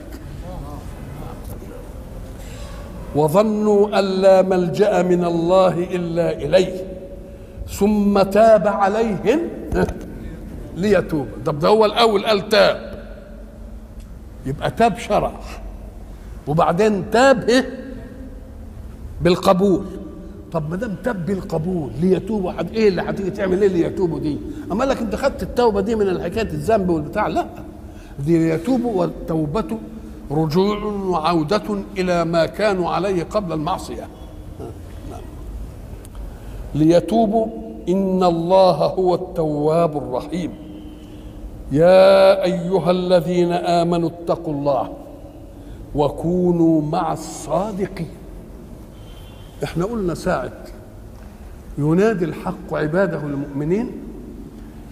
وظنوا 3.16 3.98
أن 3.98 4.05
لا 4.05 4.42
ملجأ 4.42 5.03
من 5.03 5.24
الله 5.24 5.74
إلا 5.79 6.33
إليه 6.33 6.83
ثم 7.68 8.22
تاب 8.22 8.66
عليهم 8.66 9.40
ليتوب. 10.77 11.27
طب 11.46 11.59
ده 11.59 11.68
هو 11.68 11.85
الأول 11.85 12.27
قال 12.27 12.48
تاب. 12.48 12.88
يبقى 14.48 14.70
تاب 14.70 14.98
شرع. 14.98 15.32
وبعدين 16.46 17.11
تاب 17.11 17.64
بالقبول. 19.22 19.84
طب 20.52 20.70
ما 20.70 20.76
دام 20.76 20.94
تاب 21.04 21.26
بالقبول 21.26 21.90
ليتوبوا 22.00 22.52
حد 22.52 22.70
إيه 22.74 22.88
اللي 22.88 23.02
هتيجي 23.02 23.30
تعمل؟ 23.30 23.62
إيه 23.62 23.68
ليتوبوا 23.68 24.18
دي؟ 24.18 24.38
أما 24.72 24.84
لك 24.84 25.00
أنت 25.00 25.14
خدت 25.14 25.42
التوبة 25.42 25.80
دي 25.80 25.94
من 25.94 26.22
حكايه 26.22 26.42
الذنب 26.50 26.88
والبتاع؟ 26.88 27.26
لا. 27.26 27.46
دي 28.18 28.38
ليتوبوا 28.38 29.00
والتوبة 29.00 29.78
رجوع 30.30 30.84
وعودة 30.84 31.62
إلى 31.98 32.24
ما 32.24 32.46
كانوا 32.46 32.90
عليه 32.90 33.22
قبل 33.22 33.52
المعصية. 33.52 34.08
نعم. 35.11 35.20
ليتوبوا 36.74 37.46
إن 37.88 38.22
الله 38.22 38.72
هو 38.72 39.14
التواب 39.14 39.96
الرحيم. 39.96 40.67
يا 41.72 42.44
أيها 42.44 42.90
الذين 42.90 43.52
آمنوا 43.52 44.09
اتقوا 44.09 44.54
الله 44.54 44.92
وكونوا 45.94 46.83
مع 46.83 47.12
الصادقين. 47.12 48.09
إحنا 49.64 49.85
قلنا 49.85 50.14
ساعة 50.14 50.52
ينادي 51.78 52.24
الحق 52.24 52.74
عباده 52.74 53.20
المؤمنين 53.20 53.90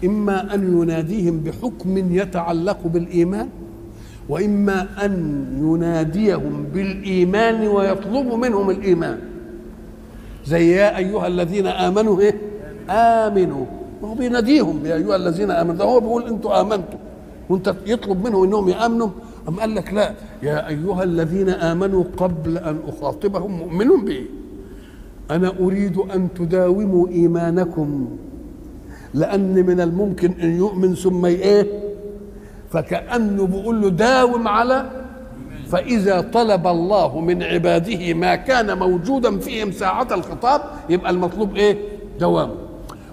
إما 0.05 0.55
أن 0.55 0.83
يناديهم 0.83 1.41
بحكم 1.41 2.15
يتعلق 2.15 2.79
بالإيمان 2.85 3.49
وإما 4.29 5.05
أن 5.05 5.47
يناديهم 5.61 6.67
بالإيمان 6.75 7.69
ويطلب 7.69 8.27
منهم 8.33 8.71
الإيمان. 8.71 9.21
زي 10.47 10.77
يا 10.77 10.97
أيها 10.97 11.27
الذين 11.27 11.67
آمنوا 11.67 12.21
إيه؟ 12.21 12.35
آمنوا. 12.91 13.67
هو 14.05 14.15
بيناديهم 14.15 14.87
يا 14.87 14.95
أيها 14.95 15.17
الذين 15.17 15.51
آمنوا. 15.51 15.75
ده 15.75 15.85
هو 15.85 16.01
بيقول 16.01 16.27
أنتوا 16.27 16.61
آمنتوا 16.61 16.99
وأنت 17.49 17.75
يطلب 17.87 18.25
منهم 18.27 18.45
أنهم 18.45 18.69
يآمنوا؟ 18.69 19.09
أم 19.49 19.61
قال 19.61 19.75
لك 19.75 19.93
لا. 19.95 20.13
يا 20.43 20.69
أيها 20.69 21.03
الذين 21.03 21.49
آمنوا 21.49 22.05
قبل 22.17 22.59
أن 22.59 22.79
أخاطبهم 22.89 23.51
مؤمن 23.53 24.05
به 24.05 24.25
أنا 25.31 25.53
أريد 25.61 25.97
أن 25.99 26.29
تداوموا 26.39 27.09
إيمانكم. 27.09 28.09
لأن 29.15 29.67
من 29.67 29.81
الممكن 29.81 30.33
أن 30.43 30.57
يؤمن 30.57 30.95
ثم 30.95 31.25
إيه؟ 31.25 31.67
فكأنه 32.71 33.47
بيقول 33.47 33.83
له 33.83 33.89
داوم 33.89 34.49
على. 34.49 34.91
فإذا 35.69 36.21
طلب 36.21 36.67
الله 36.67 37.21
من 37.21 37.43
عباده 37.43 38.15
ما 38.15 38.37
كان 38.37 38.79
موجودا 38.79 39.39
فيهم 39.39 39.73
ساعة 39.73 40.09
الخطاب 40.15 40.61
يبقى 40.91 41.11
المطلوب 41.11 41.57
إيه؟ 41.57 41.79
دوامه 42.21 42.55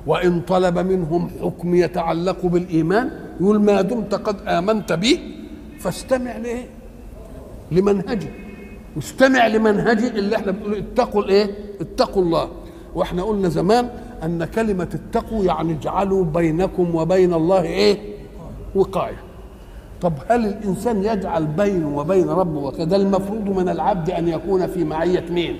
وإن 0.08 0.42
طلب 0.42 0.80
منهم 0.80 1.30
حكم 1.42 1.76
يتعلق 1.76 2.46
بالإيمان 2.46 3.10
يقول 3.42 3.62
ما 3.62 3.82
دمت 3.82 4.16
قد 4.16 4.36
آمنت 4.48 4.94
به 4.94 5.20
فاستمع 5.80 6.38
لإيه 6.38 6.66
لمنهجه 7.72 8.30
واستمع 8.96 9.48
لمنهجه 9.48 10.08
اللي 10.08 10.36
إحنا 10.36 10.52
بنقول 10.52 10.74
اتقوا 10.78 11.22
الإيه؟ 11.24 11.52
اتقوا 11.82 12.24
الله. 12.24 12.48
وإحنا 12.96 13.24
قلنا 13.24 13.50
زمان 13.50 13.90
أن 14.24 14.46
كلمة 14.46 14.88
اتقوا 14.94 15.44
يعني 15.46 15.74
اجعلوا 15.74 16.26
بينكم 16.26 16.96
وبين 16.96 17.34
الله 17.34 17.62
إيه؟ 17.62 17.98
وقاية. 18.76 19.18
طب 20.02 20.14
هل 20.30 20.46
الإنسان 20.46 21.04
يجعل 21.04 21.46
بينه 21.46 21.98
وبين 21.98 22.30
ربه 22.30 22.60
وكذا 22.60 22.96
المفروض 22.96 23.50
من 23.50 23.70
العبد 23.70 24.10
أن 24.10 24.28
يكون 24.28 24.68
في 24.68 24.84
معية 24.84 25.26
مين؟ 25.30 25.58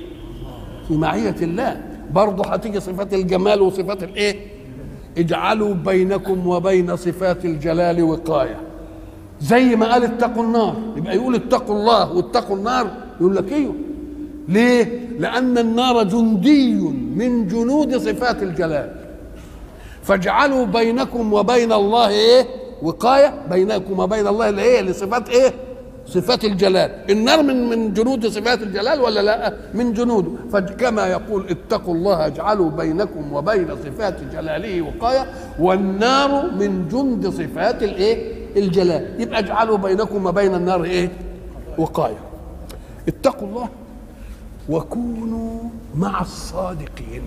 في 0.88 0.98
معية 0.98 1.36
الله. 1.42 1.82
برضه 2.14 2.44
هتيجي 2.44 2.80
صفات 2.80 3.14
الجمال 3.14 3.62
وصفات 3.62 4.04
الايه؟ 4.04 4.36
اجعلوا 5.18 5.74
بينكم 5.74 6.48
وبين 6.48 6.96
صفات 6.96 7.46
الجلال 7.46 8.04
وقاية. 8.04 8.60
زي 9.42 9.76
ما 9.76 9.92
قال 9.92 10.04
اتقوا 10.04 10.44
النار. 10.44 10.76
يبقى 10.98 11.16
يقول 11.16 11.36
اتقوا 11.36 11.76
الله 11.76 12.14
واتقوا 12.14 12.56
النار 12.56 12.92
يقول 13.22 13.36
لك 13.36 13.54
أيوه 13.54 13.76
ليه؟ 14.50 15.00
لأن 15.20 15.58
النار 15.58 16.04
جندي 16.04 16.74
من 17.16 17.48
جنود 17.48 17.98
صفات 17.98 18.44
الجلال. 18.44 18.96
فاجعلوا 20.04 20.66
بينكم 20.66 21.34
وبين 21.34 21.74
الله 21.74 22.10
إيه؟ 22.10 22.46
وقاية. 22.82 23.34
بينكم 23.50 24.00
وبين 24.00 24.28
الله 24.28 24.50
اللي 24.50 24.62
إيه 24.62 24.82
لصفات 24.82 25.30
إيه؟ 25.30 25.54
صفات 26.08 26.46
الجلال. 26.46 26.92
النار 27.10 27.44
من 27.44 27.70
من 27.70 27.94
جنود 27.94 28.28
صفات 28.28 28.62
الجلال 28.62 29.02
ولا 29.02 29.22
لا؟ 29.22 29.54
من 29.74 29.94
جنوده 29.94 30.32
فكما 30.52 31.08
يقول 31.08 31.50
اتقوا 31.50 31.96
الله 31.96 32.26
اجعلوا 32.26 32.70
بينكم 32.72 33.34
وبين 33.34 33.68
صفات 33.86 34.16
جلاله 34.34 34.82
وقاية. 34.82 35.26
والنار 35.60 36.52
من 36.52 36.88
جند 36.88 37.28
صفات 37.30 37.84
الايه؟ 37.84 38.34
الجلال. 38.56 39.22
يبقى 39.22 39.40
اجعلوا 39.40 39.78
بينكم 39.78 40.26
وبين 40.26 40.56
النار 40.56 40.84
إيه؟ 40.84 41.10
وقاية. 41.78 42.20
اتقوا 43.08 43.48
الله 43.48 43.70
وكونوا 44.70 45.60
مع 45.96 46.22
الصادقين. 46.22 47.22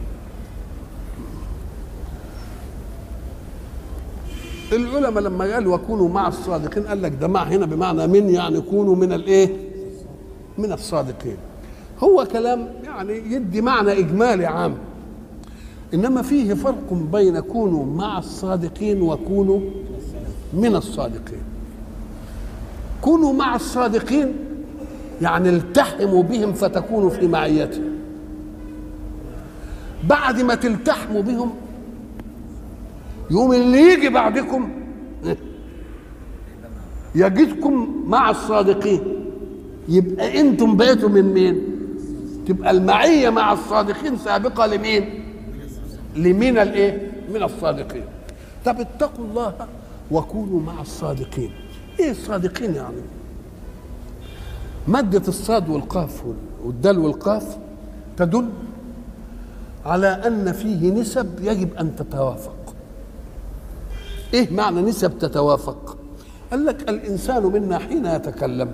العلماء 4.72 5.22
لما 5.22 5.54
قال 5.54 5.66
وكونوا 5.66 6.08
مع 6.08 6.28
الصادقين 6.28 6.86
قال 6.86 7.02
لك 7.02 7.12
ده 7.20 7.28
مع 7.28 7.42
هنا 7.42 7.66
بمعنى 7.66 8.06
من 8.06 8.30
يعني 8.30 8.60
كونوا 8.60 8.96
من 8.96 9.12
الايه؟ 9.12 9.48
من 10.58 10.72
الصادقين. 10.72 11.36
هو 12.00 12.26
كلام 12.32 12.68
يعني 12.84 13.12
يدي 13.12 13.60
معنى 13.60 13.98
إجمالي 13.98 14.46
عام. 14.46 14.74
إنما 15.94 16.22
فيه 16.22 16.54
فرق 16.54 16.92
بين 17.12 17.40
كونوا 17.40 17.84
مع 17.84 18.18
الصادقين 18.18 19.02
وكونوا 19.02 19.60
من 20.52 20.76
الصادقين. 20.76 21.42
كونوا 23.02 23.32
مع 23.32 23.56
الصادقين 23.56 24.32
يعني 25.22 25.48
التحموا 25.48 26.22
بهم 26.22 26.52
فتكونوا 26.52 27.10
في 27.10 27.28
معيتهم. 27.28 27.96
بعد 30.08 30.40
ما 30.40 30.54
تلتحموا 30.54 31.22
بهم 31.22 31.50
يوم 33.30 33.52
اللي 33.52 33.92
يجي 33.92 34.08
بعدكم 34.08 34.70
يجدكم 37.14 38.04
مع 38.06 38.30
الصادقين. 38.30 39.00
يبقى 39.88 40.40
أنتم 40.40 40.76
بقيتوا 40.76 41.08
من 41.08 41.34
مين؟ 41.34 41.62
تبقى 42.48 42.70
المعية 42.70 43.30
مع 43.30 43.52
الصادقين 43.52 44.16
سابقة 44.18 44.66
لمين؟ 44.66 45.24
لمن 46.16 46.58
الايه؟ 46.58 47.12
من 47.34 47.42
الصادقين. 47.42 48.04
طب 48.64 48.80
اتقوا 48.80 49.24
الله 49.24 49.54
وكونوا 50.10 50.60
مع 50.60 50.80
الصادقين. 50.80 51.50
إيه 52.00 52.10
الصادقين 52.10 52.74
يعني؟ 52.74 53.02
مادة 54.88 55.22
الصاد 55.28 55.68
والقاف 55.68 56.22
والدال 56.64 56.98
والقاف 56.98 57.58
تدل 58.16 58.48
على 59.86 60.06
أن 60.06 60.52
فيه 60.52 60.90
نسب 60.92 61.26
يجب 61.42 61.74
أن 61.74 61.96
تتوافق. 61.96 62.55
إيه 64.34 64.50
معنى 64.54 64.82
نسب 64.82 65.18
تتوافق؟ 65.18 65.96
قال 66.50 66.64
لك 66.66 66.88
الإنسان 66.90 67.42
منا 67.42 67.78
حين 67.78 68.06
يتكلم 68.06 68.70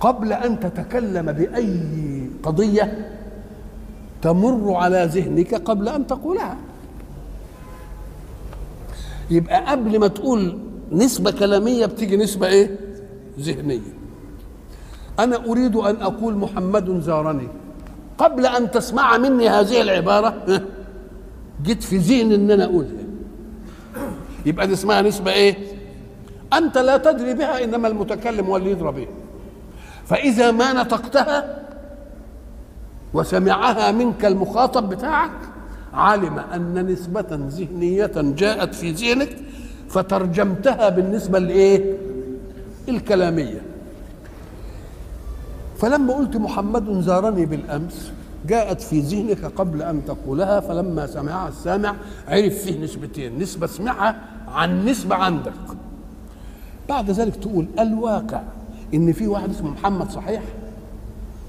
قبل 0.00 0.32
أن 0.32 0.60
تتكلم 0.60 1.32
بأي 1.32 1.80
قضية 2.42 3.16
تمر 4.22 4.74
على 4.74 5.08
ذهنك 5.12 5.54
قبل 5.54 5.88
أن 5.88 6.06
تقولها. 6.06 6.56
يبقى 9.30 9.70
قبل 9.70 9.98
ما 10.00 10.06
تقول 10.08 10.58
نسبة 10.92 11.30
كلامية 11.30 11.86
بتيجي 11.86 12.16
نسبة 12.16 12.46
إيه؟ 12.46 12.76
ذهنية. 13.40 13.94
أنا 15.18 15.36
أريد 15.46 15.76
أن 15.76 15.96
أقول 15.96 16.36
محمد 16.36 17.00
زارني 17.00 17.48
قبل 18.18 18.46
أن 18.46 18.70
تسمع 18.70 19.16
مني 19.18 19.48
هذه 19.48 19.80
العبارة 19.80 20.62
جيت 21.62 21.82
في 21.82 21.96
ذهني 21.96 22.34
أن 22.34 22.50
أنا 22.50 22.64
أقولها. 22.64 22.99
يبقى 24.46 24.66
دي 24.66 24.72
اسمها 24.72 25.02
نسبة 25.02 25.32
إيه؟ 25.32 25.56
أنت 26.52 26.78
لا 26.78 26.96
تدري 26.96 27.34
بها 27.34 27.64
إنما 27.64 27.88
المتكلم 27.88 28.46
هو 28.46 28.56
اللي 28.56 28.70
يدرى 28.70 28.92
بها 28.92 29.08
فإذا 30.06 30.50
ما 30.50 30.72
نطقتها 30.72 31.62
وسمعها 33.14 33.92
منك 33.92 34.24
المخاطب 34.24 34.88
بتاعك 34.88 35.30
علم 35.94 36.38
أن 36.38 36.86
نسبة 36.86 37.26
ذهنية 37.30 38.12
جاءت 38.16 38.74
في 38.74 38.90
ذهنك 38.92 39.36
فترجمتها 39.88 40.88
بالنسبة 40.88 41.38
لإيه؟ 41.38 41.94
الكلامية 42.88 43.60
فلما 45.78 46.14
قلت 46.14 46.36
محمد 46.36 47.00
زارني 47.00 47.46
بالأمس 47.46 48.12
جاءت 48.50 48.80
في 48.80 49.00
ذهنك 49.00 49.44
قبل 49.44 49.82
أن 49.82 50.04
تقولها 50.06 50.60
فلما 50.60 51.06
سمعها 51.06 51.48
السامع 51.48 51.94
عرف 52.28 52.54
فيه 52.54 52.84
نسبتين 52.84 53.38
نسبة 53.38 53.66
سمعها 53.66 54.16
عن 54.48 54.84
نسبة 54.84 55.14
عندك. 55.14 55.52
بعد 56.88 57.10
ذلك 57.10 57.36
تقول 57.36 57.66
الواقع 57.78 58.40
إن 58.94 59.12
في 59.12 59.26
واحد 59.26 59.50
اسمه 59.50 59.70
محمد 59.70 60.10
صحيح 60.10 60.42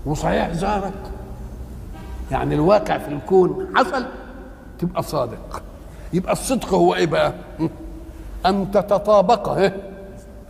وصحيح 0.05 0.53
زارك. 0.53 0.93
يعني 2.31 2.55
الواقع 2.55 2.97
في 2.97 3.07
الكون 3.13 3.67
حصل 3.75 4.05
تبقى 4.79 5.03
صادق. 5.03 5.63
يبقى 6.13 6.33
الصدق 6.33 6.73
هو 6.73 6.95
إيه 6.95 7.05
بقى؟ 7.05 7.33
أن 8.45 8.71
تتطابق 8.71 9.71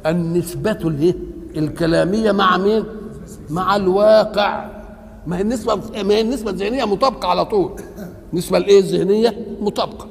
النسبة 0.06 0.78
الكلامية 1.56 2.32
مع 2.32 2.58
مين؟ 2.58 2.84
مع 3.50 3.76
الواقع. 3.76 4.81
ما 5.28 5.38
هي 5.38 5.42
النسبة 5.42 5.76
ما 6.04 6.14
هي 6.14 6.22
النسبة 6.22 6.52
الذهنية 6.52 6.86
مطابقة 6.86 7.28
على 7.28 7.46
طول. 7.46 7.72
النسبة 8.34 8.58
الإيه؟ 8.58 8.80
الذهنية 8.80 9.36
مطابقة. 9.62 10.08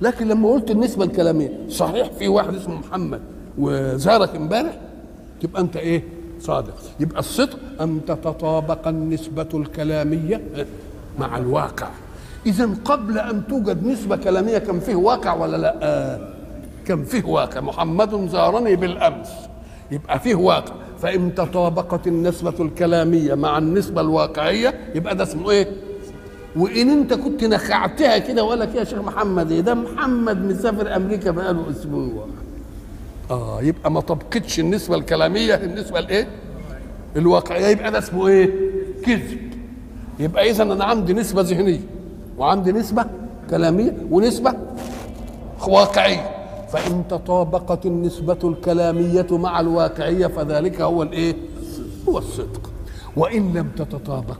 لكن 0.00 0.28
لما 0.28 0.50
قلت 0.52 0.70
النسبة 0.70 1.04
الكلامية 1.04 1.58
صحيح 1.68 2.10
في 2.10 2.28
واحد 2.28 2.54
اسمه 2.54 2.74
محمد 2.74 3.20
وزارك 3.58 4.36
امبارح؟ 4.36 4.80
تبقى 5.40 5.62
أنت 5.62 5.76
إيه؟ 5.76 6.02
صادق. 6.40 6.74
يبقى 7.00 7.18
الصدق 7.18 7.58
أن 7.80 8.00
تتطابق 8.06 8.88
النسبة 8.88 9.48
الكلامية 9.54 10.66
مع 11.18 11.38
الواقع. 11.38 11.88
اذا 12.46 12.70
قبل 12.84 13.18
أن 13.18 13.42
توجد 13.48 13.86
نسبة 13.86 14.16
كلامية 14.16 14.58
كان 14.58 14.80
فيه 14.80 14.94
واقع 14.94 15.34
ولا 15.34 15.56
لا؟ 15.56 15.74
آه. 15.82 16.28
كان 16.86 17.04
فيه 17.04 17.24
واقع. 17.24 17.60
محمد 17.60 18.28
زارني 18.28 18.76
بالأمس. 18.76 19.28
يبقى 19.90 20.18
فيه 20.20 20.34
واقع. 20.34 20.74
فإن 21.02 21.34
تطابقت 21.34 22.06
النسبة 22.06 22.54
الكلامية 22.60 23.34
مع 23.34 23.58
النسبة 23.58 24.00
الواقعية 24.00 24.74
يبقى 24.94 25.16
ده 25.16 25.22
اسمه 25.22 25.50
إيه؟ 25.50 25.68
وإن 26.56 26.90
أنت 26.90 27.14
كنت 27.14 27.44
نخعتها 27.44 28.18
كده 28.18 28.44
ولا 28.44 28.68
يا 28.74 28.84
شيخ 28.84 28.98
محمد 28.98 29.52
إيه؟ 29.52 29.60
ده 29.60 29.74
محمد 29.74 30.44
مسافر 30.44 30.96
أمريكا 30.96 31.30
بقاله 31.30 31.70
أسبوع. 31.70 32.26
آه 33.30 33.62
يبقى 33.62 33.90
ما 33.90 34.00
طبقتش 34.00 34.60
النسبة 34.60 34.96
الكلامية 34.96 35.54
النسبة 35.54 35.98
الإيه؟ 35.98 36.28
الواقعية 37.16 37.66
يبقى 37.66 37.90
ده 37.90 37.98
اسمه 37.98 38.28
إيه؟ 38.28 38.50
كذب. 39.06 39.38
يبقى 40.18 40.50
إذا 40.50 40.62
أنا 40.62 40.84
عندي 40.84 41.12
نسبة 41.12 41.42
ذهنية 41.42 41.80
وعندي 42.38 42.72
نسبة 42.72 43.04
كلامية 43.50 43.96
ونسبة 44.10 44.54
واقعية 45.68 46.30
فإن 46.72 47.04
تطابقت 47.10 47.86
النسبة 47.86 48.38
الكلامية 48.44 49.26
مع 49.30 49.60
الواقعية 49.60 50.26
فذلك 50.26 50.80
هو 50.80 51.02
الإيه؟ 51.02 51.36
هو 52.08 52.18
الصدق 52.18 52.70
وإن 53.16 53.52
لم 53.52 53.68
تتطابق 53.76 54.38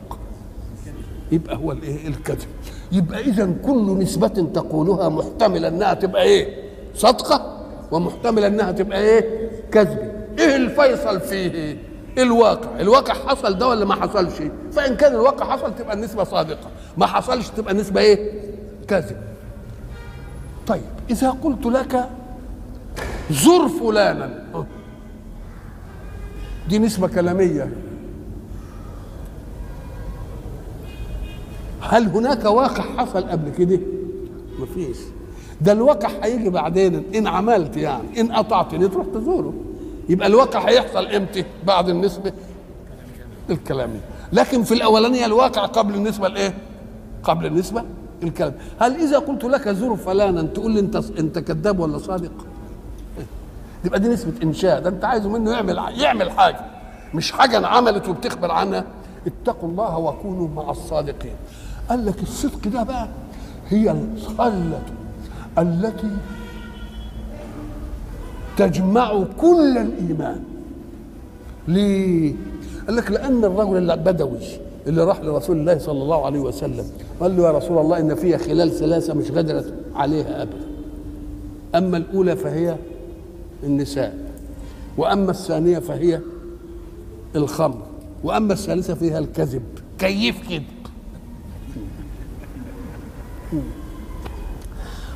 يبقى 1.33 1.57
هو 1.57 1.73
الإيه؟ 1.73 2.09
الكذب 2.09 2.49
يبقى 2.93 3.21
إذا 3.21 3.55
كل 3.67 3.99
نسبة 3.99 4.29
تقولها 4.29 5.09
محتملة 5.09 5.69
إنها 5.69 5.95
تبقى 5.95 6.23
إيه؟ 6.23 6.63
صدقة 6.95 7.59
ومحتملة 7.93 8.47
إنها 8.47 8.73
تبقى 8.73 9.01
إيه؟ 9.01 9.51
كذب 9.73 9.99
إيه 10.39 10.57
الفيصل 10.57 11.21
فيه؟ 11.21 11.77
الواقع 12.19 12.81
الواقع 12.81 13.15
حصل 13.15 13.59
ده 13.59 13.69
ولا 13.69 13.85
ما 13.85 13.95
حصلش 13.95 14.33
فإن 14.73 14.97
كان 14.97 15.13
الواقع 15.13 15.57
حصل 15.57 15.75
تبقى 15.75 15.95
النسبة 15.95 16.25
صادقة 16.25 16.69
ما 16.97 17.07
حصلش 17.07 17.49
تبقى 17.49 17.73
النسبة 17.73 18.01
إيه؟ 18.01 18.41
كذب 18.89 19.17
طيب 20.67 20.83
إذا 21.11 21.31
قلت 21.31 21.67
لك 21.67 22.09
زر 23.31 23.69
فلانا 23.69 24.45
دي 26.69 26.79
نسبة 26.79 27.09
كلامية 27.09 27.73
هل 31.81 32.09
هناك 32.09 32.45
واقع 32.45 32.83
حصل 32.83 33.23
قبل 33.23 33.51
كده؟ 33.51 33.81
مفيش 34.61 34.97
ده 35.61 35.73
الواقع 35.73 36.09
هيجي 36.23 36.51
بعدين 36.51 37.03
إن 37.15 37.27
عملت 37.27 37.77
يعني 37.77 38.21
إن 38.21 38.33
قطعتني 38.33 38.89
تروح 38.89 39.07
تزوره 39.15 39.53
يبقى 40.09 40.27
الواقع 40.27 40.61
هيحصل 40.69 41.07
إمتى؟ 41.07 41.45
بعد 41.67 41.89
النسبة 41.89 42.33
الكلامية 43.51 44.01
لكن 44.33 44.63
في 44.63 44.75
الأولانية 44.75 45.27
الواقع 45.27 45.65
قبل 45.67 45.95
النسبة 45.95 46.27
الإيه؟ 46.27 46.55
قبل 47.23 47.47
النسبة 47.47 47.85
الكلام 48.23 48.55
هل 48.81 48.97
إذا 49.01 49.19
قلت 49.19 49.45
لك 49.45 49.69
زور 49.69 49.97
فلانا 49.97 50.43
تقول 50.43 50.71
لي 50.71 50.81
أنت 50.81 50.97
أنت 51.19 51.39
كذاب 51.39 51.79
ولا 51.81 51.99
صادق؟ 51.99 52.33
يبقى 53.85 54.01
دي 54.01 54.09
نسبة 54.09 54.33
إنشاء. 54.43 54.81
ده 54.81 54.89
أنت 54.91 55.05
عايزه 55.05 55.29
منه 55.29 55.51
يعمل 55.51 55.79
يعمل 55.99 56.31
حاجة. 56.31 56.61
مش 57.15 57.33
حاجة 57.33 57.59
انعملت 57.59 58.09
وبتخبر 58.09 58.51
عنها. 58.51 58.85
اتقوا 59.27 59.69
الله 59.69 59.99
وكونوا 59.99 60.49
مع 60.49 60.71
الصادقين. 60.71 61.35
قال 61.89 62.07
لك 62.07 62.23
الصدق 62.23 62.69
ده 62.69 62.83
بقى 62.83 63.09
هي 63.69 63.91
الخلة 63.91 64.83
التي 65.59 66.11
تجمع 68.57 69.25
كل 69.41 69.79
الإيمان. 69.79 70.43
ليه؟ 71.69 72.35
قال 72.87 72.97
لك 72.97 73.11
لأن 73.11 73.45
الرجل 73.45 73.91
البدوي 73.91 74.39
اللي 74.87 75.05
راح 75.05 75.21
لرسول 75.21 75.57
الله 75.57 75.79
صلى 75.79 76.03
الله 76.03 76.27
عليه 76.27 76.41
وسلم 76.41 76.85
قال 77.21 77.37
له 77.37 77.43
يا 77.43 77.51
رسول 77.51 77.79
الله 77.79 77.99
إن 78.01 78.15
فيها 78.15 78.39
خلال 78.39 78.71
ثلاثة 78.71 79.15
مش 79.15 79.31
قدرت 79.31 79.75
عليها 79.95 80.43
أبدا. 80.43 80.67
أما 81.75 81.97
الأولى 81.97 82.37
فهي 82.37 82.77
النساء. 83.63 84.19
وأما 84.97 85.31
الثانية 85.31 85.79
فهي 85.79 86.21
الخمر. 87.37 87.83
وأما 88.25 88.53
الثالثة 88.53 88.95
فيها 88.95 89.19
الكذب. 89.19 89.63
كيف 89.99 90.49
كذب؟ 90.49 90.63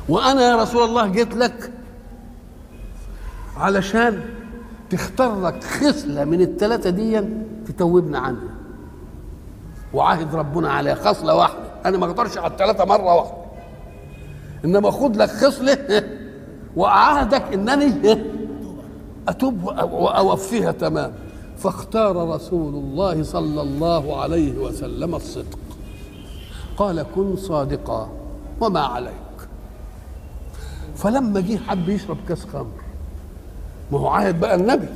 وأنا 0.09 0.41
يا 0.41 0.55
رسول 0.55 0.83
الله 0.83 1.07
جيت 1.07 1.35
لك 1.35 1.71
علشان 3.57 4.21
تختار 4.89 5.41
لك 5.41 5.63
خصلة 5.63 6.25
من 6.25 6.41
الثلاثة 6.41 6.89
دي 6.89 7.21
تتوبنا 7.67 8.19
عنها. 8.19 8.49
وعاهد 9.93 10.35
ربنا 10.35 10.71
عليها. 10.71 10.95
خصلة 10.95 11.35
واحدة. 11.35 11.67
أنا 11.85 11.97
ما 11.97 12.05
أقدرش 12.05 12.37
على 12.37 12.51
الثلاثة 12.51 12.85
مرة 12.85 13.15
واحدة. 13.15 13.37
إنما 14.65 14.91
خد 14.91 15.17
لك 15.17 15.29
خصلة 15.29 16.03
وأعاهدك 16.77 17.43
إنني 17.53 17.85
أتوب 19.27 19.63
وأوفيها 19.91 20.71
تمام. 20.71 21.13
فاختار 21.57 22.29
رسول 22.29 22.73
الله 22.73 23.23
صلى 23.23 23.61
الله 23.61 24.21
عليه 24.21 24.57
وسلم 24.57 25.15
الصدق. 25.15 25.59
قال 26.77 27.05
كن 27.15 27.35
صادقا 27.35 28.09
وما 28.61 28.79
عليك. 28.79 29.13
فلما 30.95 31.39
جه 31.39 31.57
حب 31.57 31.89
يشرب 31.89 32.17
كاس 32.29 32.45
خمر 32.45 32.67
ما 33.91 33.99
هو 33.99 34.07
عاهد 34.07 34.39
بقى 34.39 34.55
النبي. 34.55 34.87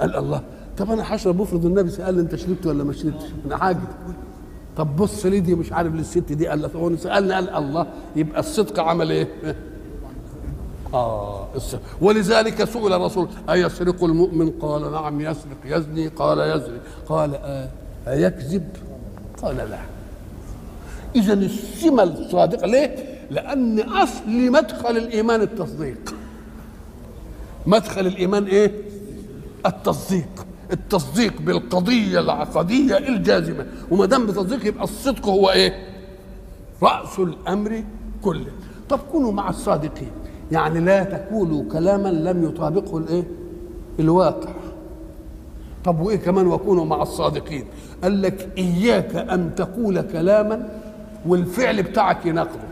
قال 0.00 0.16
الله 0.16 0.42
طب 0.78 0.90
أنا 0.90 1.14
هشرب 1.14 1.40
افرض 1.40 1.66
النبي 1.66 1.90
سأل 1.90 2.18
أنت 2.18 2.34
شربت 2.34 2.66
ولا 2.66 2.84
ما 2.84 2.92
شربتش؟ 2.92 3.24
أنا 3.46 3.56
عاجد 3.56 3.80
طب 4.76 4.96
بص 4.96 5.26
لي 5.26 5.40
دي 5.40 5.54
مش 5.54 5.72
عارف 5.72 5.94
للست 5.94 6.32
دي 6.32 6.46
قال 6.46 6.76
هو 6.76 6.96
سألني 6.96 7.34
قال 7.34 7.50
الله 7.50 7.86
يبقى 8.16 8.40
الصدق 8.40 8.80
عمل 8.80 9.10
إيه؟ 9.10 9.28
آه. 10.94 11.25
ولذلك 12.00 12.64
سئل 12.64 12.92
الرسول 12.92 13.28
أيسرق 13.50 14.04
المؤمن؟ 14.04 14.50
قال 14.50 14.92
نعم 14.92 15.20
يسرق. 15.20 15.56
يزني؟ 15.64 16.08
قال 16.08 16.38
يزني. 16.38 16.78
قال 17.08 17.34
آه 17.34 17.68
أيكذب؟ 18.08 18.68
قال 19.42 19.56
لا. 19.56 19.78
اذا 21.16 21.32
السمة 21.32 22.02
الصادقة 22.02 22.66
ليه؟ 22.66 22.96
لأن 23.30 23.80
أصل 23.80 24.50
مدخل 24.50 24.96
الإيمان 24.96 25.40
التصديق. 25.40 26.14
مدخل 27.66 28.06
الإيمان 28.06 28.44
إيه؟ 28.44 28.72
التصديق. 29.66 30.46
التصديق 30.72 31.40
بالقضية 31.40 32.20
العقدية 32.20 32.98
الجازمة. 32.98 33.66
وما 33.90 34.06
دام 34.06 34.26
بتصديق 34.26 34.66
يبقى 34.66 34.84
الصدق 34.84 35.28
هو 35.28 35.50
إيه؟ 35.50 35.86
رأس 36.82 37.18
الأمر 37.18 37.84
كله. 38.22 38.52
طب 38.88 38.98
كونوا 39.12 39.32
مع 39.32 39.50
الصادقين. 39.50 40.10
يعني 40.52 40.80
لا 40.80 41.04
تقولوا 41.04 41.64
كلاما 41.72 42.08
لم 42.08 42.44
يطابقه 42.44 42.98
الايه؟ 42.98 43.24
الواقع. 44.00 44.50
طب 45.84 46.00
وإيه 46.00 46.16
كمان 46.16 46.46
وكونوا 46.46 46.84
مع 46.84 47.02
الصادقين؟ 47.02 47.64
قال 48.02 48.22
لك 48.22 48.48
إياك 48.58 49.14
أن 49.16 49.54
تقول 49.54 50.00
كلاما 50.00 50.68
والفعل 51.26 51.82
بتاعك 51.82 52.26
يناقضه. 52.26 52.66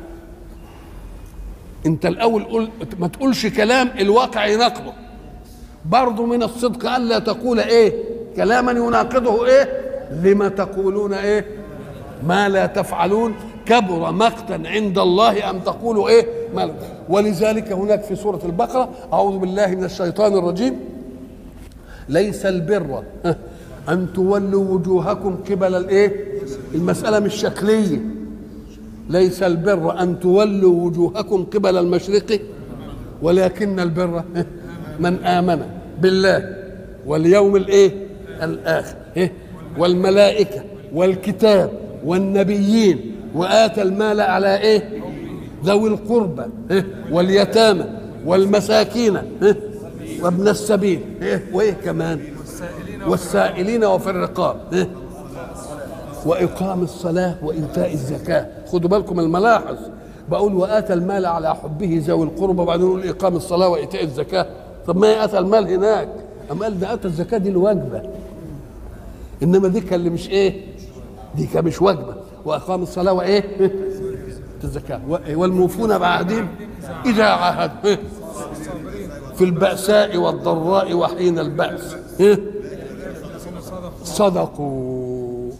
أنت 1.87 2.06
الأول 2.06 2.44
قل 2.44 2.68
ما 2.98 3.08
تقولش 3.08 3.46
كلام 3.46 3.90
الواقع 4.00 4.46
يناقضه. 4.46 4.92
برضه 5.90 6.26
من 6.26 6.42
الصدق 6.42 6.90
الا 6.90 7.18
تقول 7.18 7.60
إيه؟ 7.60 7.92
كلاما 8.37 8.72
يناقضه 8.72 9.46
إيه؟ 9.46 9.68
لما 10.22 10.48
تقولون 10.48 11.12
إيه؟ 11.14 11.46
ما 12.26 12.48
لا 12.48 12.66
تفعلون 12.66 13.34
كبر 13.66 14.12
مقتا 14.12 14.62
عند 14.64 14.98
الله 14.98 15.50
ان 15.50 15.64
تقولوا 15.64 16.08
إيه؟ 16.08 16.26
ما 16.54 16.66
لا. 16.66 16.74
ولذلك 17.08 17.72
هناك 17.72 18.02
في 18.02 18.16
سورة 18.16 18.40
البقرة 18.44 18.88
أعوذ 19.12 19.38
بالله 19.38 19.66
من 19.66 19.84
الشيطان 19.84 20.38
الرجيم. 20.38 20.76
ليس 22.08 22.46
البر 22.46 23.02
أن 23.88 24.06
تولوا 24.14 24.64
وجوهكم 24.74 25.36
قبل 25.50 25.74
الايه 25.74 26.12
المسألة 26.74 27.18
مش 27.20 27.34
شكلية. 27.34 27.98
ليس 29.10 29.42
البر 29.42 30.00
أن 30.02 30.20
تولوا 30.20 30.84
وجوهكم 30.86 31.44
قبل 31.44 31.76
المشرق 31.78 32.40
ولكن 33.22 33.80
البر 33.80 34.24
من 35.00 35.24
آمن 35.24 35.62
بالله 36.00 36.56
واليوم 37.06 37.56
الايه 37.56 37.92
الآخر 38.42 38.96
إيه؟ 39.16 39.33
والملائكة 39.79 40.62
والكتاب 40.94 41.70
والنبيين 42.04 43.14
وآتى 43.35 43.83
المال 43.83 44.20
على 44.20 44.58
إيه؟ 44.60 44.83
ذوي 45.65 45.88
القربى 45.88 46.42
إيه؟ 46.71 46.87
واليتامى 47.12 47.85
والمساكين 48.27 49.17
إيه؟ 49.42 49.56
وابن 50.23 50.48
السبيل 50.48 51.00
إيه؟ 51.23 51.44
وإيه 51.52 51.73
كمان؟ 51.73 52.21
والسائلين 53.08 53.85
وفي 53.85 54.10
الرقاب 54.10 54.56
إيه؟ 54.73 54.88
وإقام 56.27 56.83
الصلاة 56.83 57.35
وايتاء 57.42 57.92
الزكاة. 57.92 58.46
خدوا 58.73 58.90
بالكم 58.90 59.21
الملاحظ. 59.21 59.77
بقول 60.31 60.54
وآتى 60.54 60.92
المال 60.92 61.27
على 61.27 61.54
حبه 61.54 62.02
ذوي 62.06 62.25
القربى 62.25 62.62
وبعدين 62.62 62.87
يقول 62.87 63.08
إقام 63.08 63.37
الصلاة 63.37 63.69
وإيتاء 63.69 64.04
الزكاة. 64.04 64.46
طب 64.87 64.96
ما 64.96 65.25
آتى 65.25 65.38
المال 65.38 65.69
هناك؟ 65.69 66.08
أما 66.52 66.62
قال 66.65 66.81
ده 66.81 66.94
آتى 66.94 67.08
الزكاة 67.08 67.38
دي 67.38 67.48
الواجبه 67.48 68.02
إنما 69.42 69.69
دي 69.69 69.81
كان 69.81 69.94
اللي 70.00 70.10
مش 70.10 70.31
إيه؟ 70.31 70.60
دي 71.37 71.46
كان 71.46 71.65
مش 71.65 71.83
واجبه 71.83 72.15
وإقام 72.44 72.83
الصلاة 72.83 73.12
وإيه؟ 73.12 73.44
الزكاة. 74.65 75.00
والموفون 75.31 75.98
بعهدهم 75.98 76.48
إذا 77.06 77.25
عاهدوا 77.25 77.96
في 79.37 79.44
البأساء 79.44 80.17
والضراء 80.17 80.94
وحين 80.94 81.38
البأس. 81.38 81.96
صدقوا. 84.04 85.50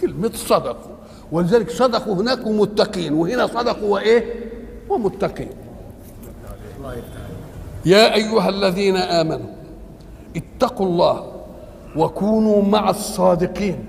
كلمة 0.00 0.30
صدقوا. 0.34 0.92
ولذلك 1.32 1.70
صدقوا 1.70 2.14
هناك 2.14 2.46
ومتقين. 2.46 3.12
وهنا 3.12 3.46
صدقوا 3.46 3.88
وإيه؟ 3.88 4.34
ومتقين. 4.88 5.48
يا 7.86 8.14
أيها 8.14 8.48
الذين 8.48 8.96
آمنوا 8.96 9.50
اتقوا 10.36 10.86
الله 10.86 11.32
وكونوا 11.96 12.62
مع 12.62 12.90
الصادقين. 12.90 13.84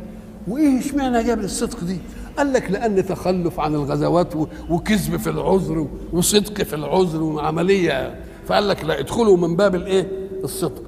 وايه 0.48 0.80
اشمعنى 0.80 1.24
جاب 1.24 1.40
الصدق 1.40 1.84
دي؟ 1.84 1.98
قال 2.40 2.54
لك 2.54 2.72
لأن 2.72 3.06
تخلف 3.06 3.60
عن 3.60 3.76
الغزوات 3.76 4.34
وكذب 4.70 5.18
في 5.18 5.30
العذر 5.30 5.88
وصدق 6.14 6.64
في 6.64 6.76
العذر 6.76 7.24
وعملية. 7.24 8.16
فقال 8.48 8.68
لك 8.68 8.86
لا 8.86 9.00
ادخلوا 9.00 9.38
من 9.38 9.56
باب 9.56 9.76
الإيه؟ 9.76 10.08
الصدق. 10.44 10.84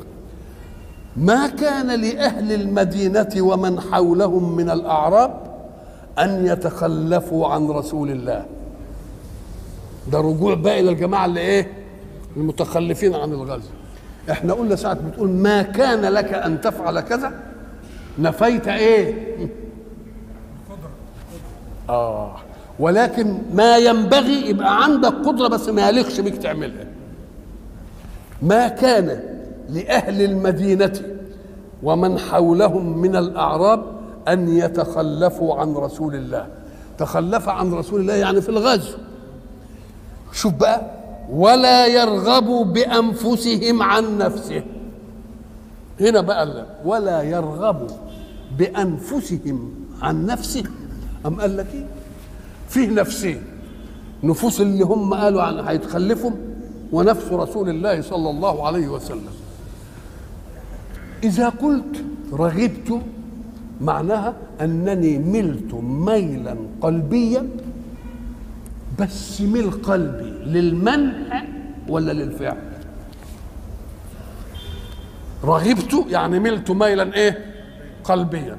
ما 1.18 1.48
كان 1.48 2.02
لأهل 2.02 2.54
المدينة 2.54 3.30
ومن 3.38 3.80
حولهم 3.80 4.56
من 4.56 4.70
الأعراب 4.70 5.34
أن 6.20 6.46
يتخلفوا 6.46 7.48
عن 7.48 7.68
رسول 7.68 8.12
الله. 8.12 8.46
ده 10.12 10.20
رجوع 10.20 10.54
بقى 10.54 10.80
إلى 10.80 10.90
الجماعة 10.90 11.26
اللي 11.26 11.40
إيه؟ 11.40 11.68
المتخلفين 12.38 13.16
عن 13.16 13.32
الغزو. 13.32 13.70
إحنا 14.32 14.54
قلنا 14.54 14.76
ساعة 14.76 14.94
بتقول 14.94 15.30
ما 15.30 15.62
كان 15.62 16.02
لك 16.02 16.34
أن 16.34 16.62
تفعل 16.62 17.00
كذا 17.00 17.34
نفيت 18.20 18.68
إيه؟ 18.68 19.14
آه. 21.92 22.36
ولكن 22.80 23.38
ما 23.54 23.78
ينبغي 23.78 24.50
يبقى 24.50 24.84
عندك 24.84 25.14
قدرة 25.14 25.48
بس 25.48 25.70
ما 25.70 25.90
يليقش 25.90 26.20
بك 26.20 26.38
تعملها. 26.38 26.86
ما 28.42 28.68
كان 28.68 29.20
لأهل 29.70 30.22
المدينة 30.22 31.02
ومن 31.84 32.20
حولهم 32.20 32.98
من 32.98 33.16
الأعراب 33.16 33.84
أن 34.28 34.50
يتخلفوا 34.58 35.56
عن 35.56 35.74
رسول 35.74 36.16
الله. 36.16 36.48
تخلف 36.98 37.50
عن 37.50 37.74
رسول 37.74 38.02
الله 38.02 38.14
يعني 38.14 38.42
في 38.42 38.50
الغزو. 38.50 38.98
شوف 40.34 40.54
بقى 40.54 40.82
ولا 41.32 41.88
يرغبوا 41.88 42.66
بأنفسهم 42.66 43.82
عن 43.84 44.18
نفسه. 44.18 44.64
هنا 46.00 46.22
بقى 46.22 46.66
ولا 46.86 47.22
يرغبوا 47.22 47.88
بأنفسهم 48.58 49.74
عن 50.02 50.26
نفسه. 50.26 50.64
أم 51.26 51.42
قال 51.42 51.58
لك 51.58 51.68
إيه؟ 51.74 51.86
فيه 52.70 52.90
نفسين. 52.90 53.42
نفوس 54.24 54.62
اللي 54.62 54.84
هم 54.84 55.14
قالوا 55.14 55.42
عن 55.42 55.60
هيتخلفوا 55.60 56.32
ونفس 56.92 57.32
رسول 57.32 57.70
الله 57.70 58.02
صلى 58.02 58.30
الله 58.30 58.68
عليه 58.68 58.88
وسلم. 58.88 59.34
إذا 61.24 61.50
قلت 61.50 62.04
رغبت 62.34 63.02
معناها 63.82 64.34
أنني 64.62 65.18
ملت 65.18 65.74
ميلا 65.74 66.58
قلبيا 66.82 67.48
بس 69.00 69.42
ميل 69.42 69.72
قلبي 69.72 70.30
للمنع 70.46 71.44
ولا 71.88 72.12
للفعل؟ 72.12 72.58
رغبت 75.44 76.06
يعني 76.10 76.40
ملت 76.40 76.72
ميلا 76.72 77.14
إيه؟ 77.14 77.46
قلبيا. 78.04 78.58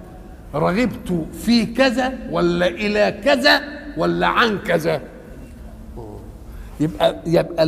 رغبت 0.55 1.27
في 1.33 1.67
كذا 1.67 2.13
ولا 2.31 2.67
إلى 2.67 3.21
كذا 3.25 3.61
ولا 3.97 4.27
عن 4.27 4.59
كذا. 4.59 5.01
يبقى 6.81 7.17
يبقى 7.27 7.63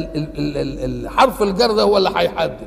الحرف 0.85 1.43
الجر 1.43 1.73
ده 1.73 1.83
هو 1.83 1.99
اللي 1.99 2.11
هيحدد. 2.17 2.67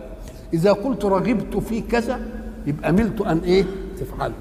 إذا 0.53 0.71
قلت 0.71 1.05
رغبت 1.05 1.57
في 1.57 1.81
كذا 1.81 2.19
يبقى 2.67 2.91
ملت 2.91 3.21
أن 3.21 3.37
إيه؟ 3.37 3.65
تفعله. 3.99 4.33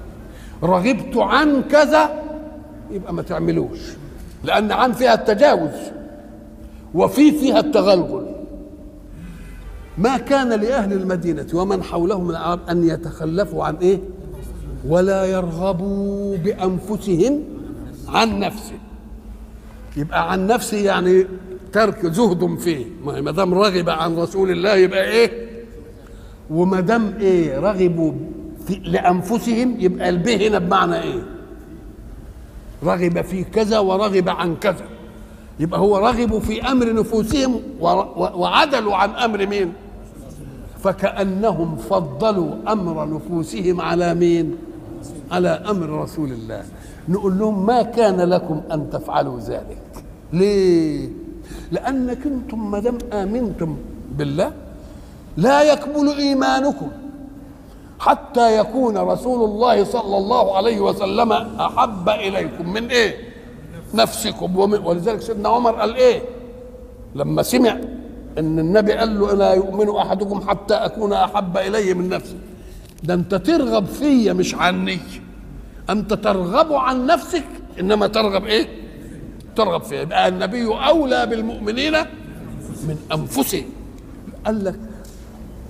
رغبت 0.63 1.17
عن 1.17 1.61
كذا 1.61 2.23
يبقى 2.91 3.13
ما 3.13 3.21
تعملوش. 3.21 3.79
لأن 4.43 4.71
عن 4.71 4.91
فيها 4.91 5.13
التجاوز 5.13 5.71
وفي 6.93 7.31
فيها 7.31 7.59
التغلغل. 7.59 8.25
ما 9.97 10.17
كان 10.17 10.49
لأهل 10.49 10.93
المدينة 10.93 11.47
ومن 11.53 11.83
حولهم 11.83 12.23
من 12.23 12.29
العرب 12.29 12.59
أن 12.69 12.87
يتخلفوا 12.87 13.63
عن 13.63 13.75
إيه؟ 13.75 13.99
ولا 14.87 15.25
يرغبوا 15.25 16.37
بأنفسهم 16.37 17.43
عن 18.07 18.39
نفسه. 18.39 18.75
يبقى 19.97 20.31
عن 20.31 20.47
نفسه 20.47 20.77
يعني 20.77 21.25
ترك 21.73 22.05
زهد 22.05 22.57
فيه. 22.59 22.85
ما 23.03 23.31
دام 23.31 23.53
رغب 23.53 23.89
عن 23.89 24.15
رسول 24.15 24.51
الله 24.51 24.75
يبقى 24.75 25.09
إيه؟ 25.11 25.47
وما 26.49 26.79
دام 26.79 27.13
إيه 27.19 27.59
رغبوا 27.59 28.11
لأنفسهم 28.83 29.75
يبقى 29.79 30.09
البه 30.09 30.47
هنا 30.47 30.59
بمعنى 30.59 31.01
إيه؟ 31.01 31.23
رغب 32.83 33.21
في 33.21 33.43
كذا 33.43 33.79
ورغب 33.79 34.29
عن 34.29 34.55
كذا. 34.55 34.85
يبقى 35.59 35.79
هو 35.79 35.97
رغبوا 35.97 36.39
في 36.39 36.61
أمر 36.71 36.93
نفوسهم 36.93 37.61
وعدلوا 38.35 38.95
عن 38.95 39.09
أمر 39.09 39.47
مين؟ 39.47 39.73
فكأنهم 40.83 41.75
فضلوا 41.75 42.55
أمر 42.67 43.09
نفوسهم 43.15 43.81
على 43.81 44.13
مين؟ 44.13 44.55
على 45.31 45.49
أمر 45.49 45.89
رسول 45.89 46.31
الله. 46.31 46.63
نقول 47.09 47.39
لهم 47.39 47.65
ما 47.65 47.81
كان 47.81 48.21
لكم 48.21 48.61
أن 48.71 48.89
تفعلوا 48.89 49.39
ذلك. 49.39 50.03
ليه؟ 50.33 51.09
لأنك 51.71 52.25
أنتم 52.25 52.71
ما 52.71 52.79
دام 52.79 52.97
آمنتم 53.13 53.77
بالله 54.11 54.51
لا 55.37 55.63
يكمل 55.63 56.07
إيمانكم. 56.17 56.89
حتى 57.99 58.57
يكون 58.59 58.97
رسول 58.97 59.49
الله 59.49 59.83
صلى 59.83 60.17
الله 60.17 60.57
عليه 60.57 60.79
وسلم 60.79 61.31
أحب 61.59 62.09
إليكم. 62.09 62.73
من 62.73 62.87
إيه؟ 62.89 63.15
نفسكم. 63.93 64.57
ومن 64.57 64.79
ولذلك 64.85 65.21
سيدنا 65.21 65.49
عمر 65.49 65.71
قال 65.71 65.95
إيه؟ 65.95 66.21
لما 67.15 67.41
سمع 67.43 67.77
إن 68.37 68.59
النبي 68.59 68.93
قال 68.93 69.19
له 69.19 69.33
لا 69.33 69.53
يؤمن 69.53 69.89
أحدكم 69.89 70.49
حتى 70.49 70.73
أكون 70.73 71.13
أحب 71.13 71.57
اليه 71.57 71.93
من 71.93 72.09
نفسي. 72.09 72.37
ده 73.03 73.13
انت 73.13 73.35
ترغب 73.35 73.85
فيا 73.85 74.33
مش 74.33 74.55
عني 74.55 74.99
انت 75.89 76.13
ترغب 76.13 76.73
عن 76.73 77.05
نفسك 77.05 77.43
انما 77.79 78.07
ترغب 78.07 78.45
إيه؟ 78.45 78.67
ترغب 79.55 79.83
فيا 79.83 80.01
يبقى 80.01 80.27
النبي 80.27 80.65
أولى 80.65 81.25
بالمؤمنين 81.25 81.93
من 82.87 82.97
انفسهم 83.13 83.65
قال 84.45 84.63
لك 84.65 84.79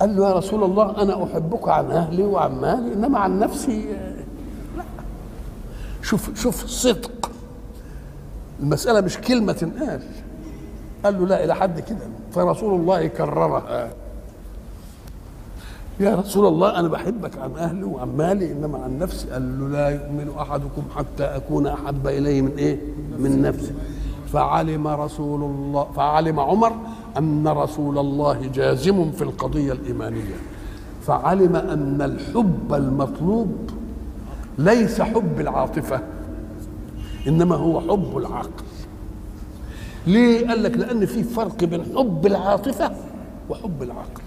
قال 0.01 0.15
له 0.17 0.29
يا 0.29 0.33
رسول 0.33 0.63
الله 0.63 1.01
أنا 1.01 1.23
أحبك 1.23 1.67
عن 1.69 1.91
أهلي 1.91 2.23
وعن 2.23 2.51
مالي 2.61 2.93
إنما 2.93 3.19
عن 3.19 3.39
نفسي 3.39 3.85
لا. 4.77 4.83
شوف 6.03 6.39
شوف 6.41 6.65
صدق. 6.65 7.31
المسألة 8.59 9.01
مش 9.01 9.17
كلمة 9.17 9.53
تنقال 9.53 10.01
قال 11.05 11.19
له 11.19 11.27
لا 11.27 11.43
إلى 11.43 11.55
حد 11.55 11.79
كده. 11.79 11.97
فرسول 12.31 12.79
الله 12.81 13.07
كررها. 13.07 13.89
يا 15.99 16.15
رسول 16.15 16.47
الله 16.47 16.79
أنا 16.79 16.87
بحبك 16.87 17.37
عن 17.37 17.51
أهلي 17.57 17.83
وعن 17.83 18.17
مالي 18.17 18.51
إنما 18.51 18.77
عن 18.77 18.99
نفسي. 18.99 19.29
قال 19.29 19.59
له 19.59 19.67
لا 19.67 19.89
يؤمن 19.89 20.29
أحدكم 20.39 20.81
حتى 20.95 21.23
أكون 21.23 21.67
أحب 21.67 22.07
إليه 22.07 22.41
من 22.41 22.51
إيه؟ 22.57 22.79
من 23.19 23.41
نفسي 23.41 23.73
فعلم 24.33 24.87
رسول 24.87 25.43
الله 25.43 25.87
فعلم 25.95 26.39
عمر 26.39 26.73
أن 27.17 27.47
رسول 27.47 27.97
الله 27.97 28.49
جازم 28.53 29.11
في 29.11 29.21
القضية 29.21 29.71
الإيمانية. 29.71 30.35
فعلم 31.01 31.55
أن 31.55 32.01
الحب 32.01 32.73
المطلوب 32.73 33.69
ليس 34.57 35.01
حب 35.01 35.39
العاطفة 35.39 35.99
إنما 37.27 37.55
هو 37.55 37.81
حب 37.81 38.17
العقل. 38.17 38.63
ليه؟ 40.07 40.47
قال 40.47 40.63
لك 40.63 40.77
لأن 40.77 41.05
في 41.05 41.23
فرق 41.23 41.63
بين 41.63 41.83
حب 41.95 42.25
العاطفة 42.25 42.91
وحب 43.49 43.83
العقل. 43.83 44.21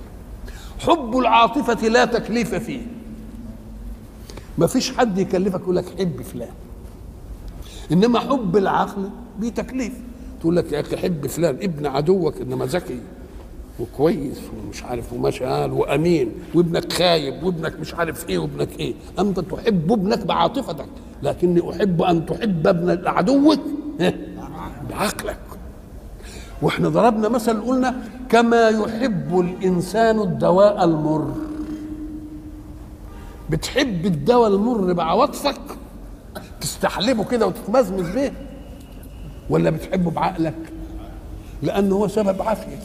حب 0.80 1.18
العاطفة 1.18 1.88
لا 1.88 2.04
تكليف 2.04 2.54
فيه. 2.54 2.80
ما 4.58 4.66
فيش 4.66 4.92
حد 4.96 5.18
يكلفك 5.18 5.60
يقول 5.60 5.76
لك 5.76 5.84
حب 5.98 6.22
فلان. 6.22 6.48
إنما 7.92 8.18
حب 8.20 8.56
العقل 8.56 9.10
بتكليف 9.40 9.92
تقول 10.40 10.56
لك 10.56 10.72
يا 10.72 10.80
أخي 10.80 10.96
حب 10.96 11.26
فلان 11.26 11.54
ابن 11.62 11.86
عدوك 11.86 12.40
إنما 12.40 12.66
ذكي 12.66 13.00
وكويس 13.80 14.38
ومش 14.66 14.82
عارف 14.82 15.12
ومشغال 15.12 15.72
وأمين 15.72 16.32
وابنك 16.54 16.92
خايب 16.92 17.42
وابنك 17.42 17.80
مش 17.80 17.94
عارف 17.94 18.28
إيه 18.28 18.38
وابنك 18.38 18.80
إيه. 18.80 18.94
أنت 19.18 19.40
تحب 19.40 19.92
ابنك 19.92 20.26
بعاطفتك 20.26 20.86
لكني 21.22 21.70
أحب 21.70 22.02
أن 22.02 22.26
تحب 22.26 22.66
ابن 22.66 23.08
عدوك 23.08 23.60
بعقلك. 24.90 25.38
وإحنا 26.62 26.88
ضربنا 26.88 27.28
مثل 27.28 27.60
قلنا 27.60 28.02
كما 28.28 28.68
يحب 28.68 29.40
الإنسان 29.40 30.20
الدواء 30.20 30.84
المر. 30.84 31.34
بتحب 33.50 34.06
الدواء 34.06 34.48
المر 34.48 34.92
بعواطفك 34.92 35.60
تستحلبه 36.60 37.24
كده 37.24 37.46
وتتمزمز 37.46 38.08
بيه 38.10 38.32
ولا 39.50 39.70
بتحبه 39.70 40.10
بعقلك؟ 40.10 40.54
لأنه 41.62 41.94
هو 41.94 42.08
سبب 42.08 42.42
عافية. 42.42 42.78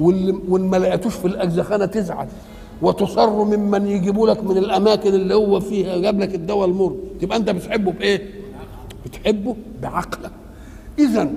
واللي 0.00 0.32
ما 0.48 0.76
لقيتوش 0.76 1.14
في 1.14 1.24
الأجزخانة 1.24 1.86
تزعل. 1.86 2.28
وتصر 2.82 3.44
ممن 3.44 3.86
يجيبوا 3.86 4.28
لك 4.28 4.44
من 4.44 4.56
الأماكن 4.56 5.14
اللي 5.14 5.34
هو 5.34 5.60
فيها 5.60 5.98
جاب 5.98 6.20
لك 6.20 6.34
الدواء 6.34 6.68
المر. 6.68 6.96
تبقى 7.20 7.36
أنت 7.36 7.50
بتحبه 7.50 7.92
بإيه؟ 7.92 8.30
بتحبه 9.06 9.56
بعقلك. 9.82 10.30
اذا 10.98 11.30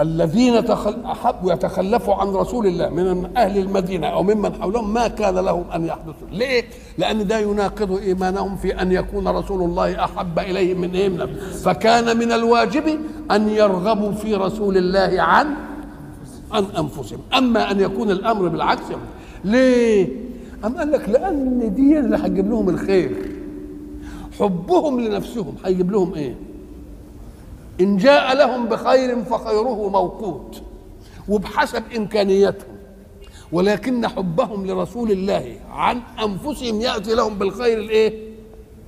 الذين 0.00 0.64
تخل... 0.64 1.04
احبوا 1.04 1.52
يتخلفوا 1.52 2.14
عن 2.14 2.28
رسول 2.28 2.66
الله 2.66 2.88
من 2.88 3.36
أهل 3.36 3.58
المدينة 3.58 4.06
أو 4.06 4.22
ممن 4.22 4.54
حولهم 4.54 4.94
ما 4.94 5.08
كان 5.08 5.34
لهم 5.34 5.64
أن 5.74 5.86
يحدثوا. 5.86 6.28
ليه؟ 6.32 6.64
لأن 6.98 7.26
ده 7.26 7.38
يناقض 7.38 7.92
إيمانهم 7.98 8.56
في 8.56 8.82
أن 8.82 8.92
يكون 8.92 9.28
رسول 9.28 9.62
الله 9.62 10.04
أحب 10.04 10.38
إليهم 10.38 10.80
من 10.80 11.10
من 11.18 11.34
فكان 11.36 12.16
من 12.16 12.32
الواجب 12.32 12.98
أن 13.30 13.48
يرغبوا 13.48 14.12
في 14.12 14.34
رسول 14.34 14.76
الله 14.76 15.22
عن 15.22 15.46
عن 16.52 16.64
أنفسهم. 16.64 17.18
أما 17.38 17.70
أن 17.70 17.80
يكون 17.80 18.10
الأمر 18.10 18.48
بالعكس. 18.48 18.84
ليه؟ 19.44 20.08
أم 20.64 20.76
قال 20.76 20.92
لك 20.92 21.08
لأن 21.08 21.74
دي 21.74 21.98
اللي 21.98 22.16
هتجيب 22.16 22.50
لهم 22.50 22.68
الخير. 22.68 23.16
حبهم 24.40 25.00
لنفسهم 25.00 25.54
هيجيب 25.64 25.92
لهم 25.92 26.14
إيه؟ 26.14 26.34
إن 27.82 27.96
جاء 27.96 28.34
لهم 28.36 28.66
بخير 28.68 29.24
فخيره 29.24 29.88
موقوت 29.88 30.62
وبحسب 31.28 31.82
إمكانياتهم 31.96 32.76
ولكن 33.52 34.08
حبهم 34.08 34.66
لرسول 34.66 35.10
الله 35.10 35.56
عن 35.70 36.00
أنفسهم 36.24 36.80
يأتي 36.80 37.14
لهم 37.14 37.34
بالخير 37.38 37.78
الإيه؟ 37.78 38.32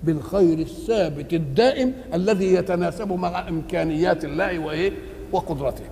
بالخير 0.04 0.58
الثابت 0.58 1.32
الدائم 1.32 1.92
الذي 2.14 2.54
يتناسب 2.54 3.12
مع 3.12 3.48
إمكانيات 3.48 4.24
الله 4.24 4.58
وإيه؟ 4.58 4.92
وقدرته 5.32 5.84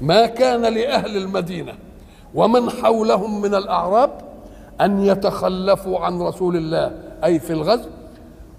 ما 0.00 0.26
كان 0.26 0.62
لأهل 0.74 1.16
المدينة 1.16 1.72
ومن 2.34 2.70
حولهم 2.70 3.40
من 3.40 3.54
الأعراب 3.54 4.10
أن 4.80 5.04
يتخلفوا 5.04 5.98
عن 5.98 6.20
رسول 6.22 6.56
الله 6.56 6.92
أي 7.24 7.38
في 7.38 7.52
الغزو 7.52 7.88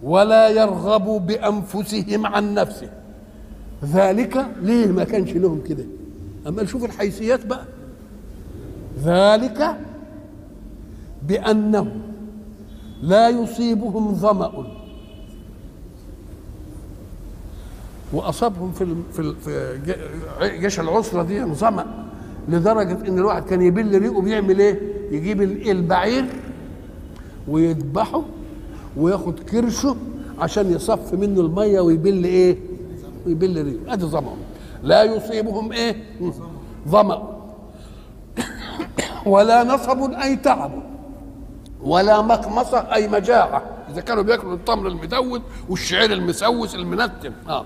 ولا 0.03 0.49
يرغبوا 0.49 1.19
بأنفسهم 1.19 2.25
عن 2.25 2.53
نفسه 2.53 2.89
ذلك 3.85 4.45
ليه 4.61 4.87
ما 4.87 5.03
كانش 5.03 5.31
لهم 5.33 5.61
كده 5.67 5.85
أما 6.47 6.63
نشوف 6.63 6.85
الحيثيات 6.85 7.45
بقى 7.45 7.65
ذلك 9.03 9.77
بأنه 11.27 11.95
لا 13.01 13.29
يصيبهم 13.29 14.15
ظمأ 14.15 14.51
وأصابهم 18.13 18.71
في 18.71 18.95
في 19.45 19.79
جيش 20.59 20.79
العسرة 20.79 21.23
دي 21.23 21.43
ظمأ 21.43 22.05
لدرجة 22.49 23.07
إن 23.07 23.17
الواحد 23.17 23.43
كان 23.43 23.61
يبل 23.61 23.97
ريقه 24.01 24.21
بيعمل 24.21 24.59
إيه؟ 24.59 24.79
يجيب 25.11 25.41
البعير 25.41 26.25
ويذبحه 27.47 28.21
وياخد 28.97 29.39
كرشه 29.39 29.95
عشان 30.39 30.71
يصف 30.71 31.13
منه 31.13 31.41
المية 31.41 31.79
ويبل 31.81 32.23
إيه؟ 32.23 32.57
ويبل 33.25 33.63
ريقه 33.63 33.93
ادي 33.93 34.05
ظمأ 34.05 34.33
لا 34.83 35.03
يصيبهم 35.03 35.71
إيه؟ 35.71 35.95
ظمأ 36.87 37.33
ولا 39.25 39.63
نصب 39.63 40.11
أي 40.13 40.35
تعب. 40.35 40.71
ولا 41.83 42.21
مقمصه 42.21 42.77
أي 42.93 43.07
مجاعة. 43.07 43.61
إذا 43.91 44.01
كانوا 44.01 44.23
بياكلوا 44.23 44.53
التمر 44.53 44.87
المدود 44.87 45.41
والشعير 45.69 46.13
المسوس 46.13 46.75
المنتن 46.75 47.33
آه. 47.49 47.65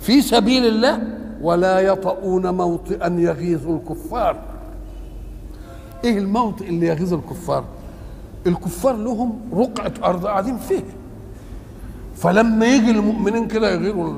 في 0.00 0.22
سبيل 0.22 0.66
الله 0.66 1.02
ولا 1.40 1.80
يطؤون 1.80 2.54
موطئا 2.54 3.16
يغيظ 3.20 3.68
الكفار. 3.68 4.36
إيه 6.04 6.18
الموطئ 6.18 6.68
اللي 6.68 6.86
يغيظ 6.86 7.14
الكفار؟ 7.14 7.64
الكفار 8.46 8.96
لهم 8.96 9.40
رقعة 9.54 9.92
أرض 10.04 10.26
قاعدين 10.26 10.56
فيها 10.58 10.82
فلما 12.16 12.66
يجي 12.66 12.90
المؤمنين 12.90 13.48
كده 13.48 13.70
يغيروا 13.74 14.14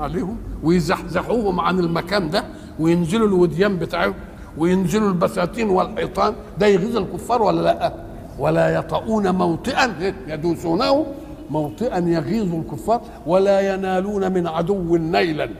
عليهم 0.00 0.36
ويزحزحوهم 0.62 1.60
عن 1.60 1.78
المكان 1.78 2.30
ده 2.30 2.44
وينزلوا 2.80 3.28
الوديان 3.28 3.78
بتاعهم 3.78 4.14
وينزلوا 4.58 5.08
البساتين 5.08 5.70
والحيطان. 5.70 6.34
ده 6.58 6.66
يغيظ 6.66 6.96
الكفار 6.96 7.42
ولا 7.42 7.62
لأ؟ 7.62 7.92
ولا 8.38 8.74
يطؤون 8.74 9.30
موطئا 9.30 10.14
يدوسونه 10.28 11.06
موطئا 11.50 11.98
يغيظ 11.98 12.54
الكفار 12.54 13.00
ولا 13.26 13.74
ينالون 13.74 14.32
من 14.32 14.46
عدو 14.46 14.96
نيلا. 14.96 15.50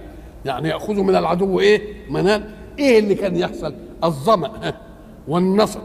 يعني 0.45 0.69
يأخذوا 0.69 1.05
من 1.05 1.17
العدو 1.17 1.61
إيه؟ 1.61 1.83
منال. 2.11 2.51
إيه 2.79 2.99
اللي 2.99 3.15
كان 3.15 3.37
يحصل؟ 3.37 3.75
الظمأ 4.05 4.51
والنصر 5.29 5.81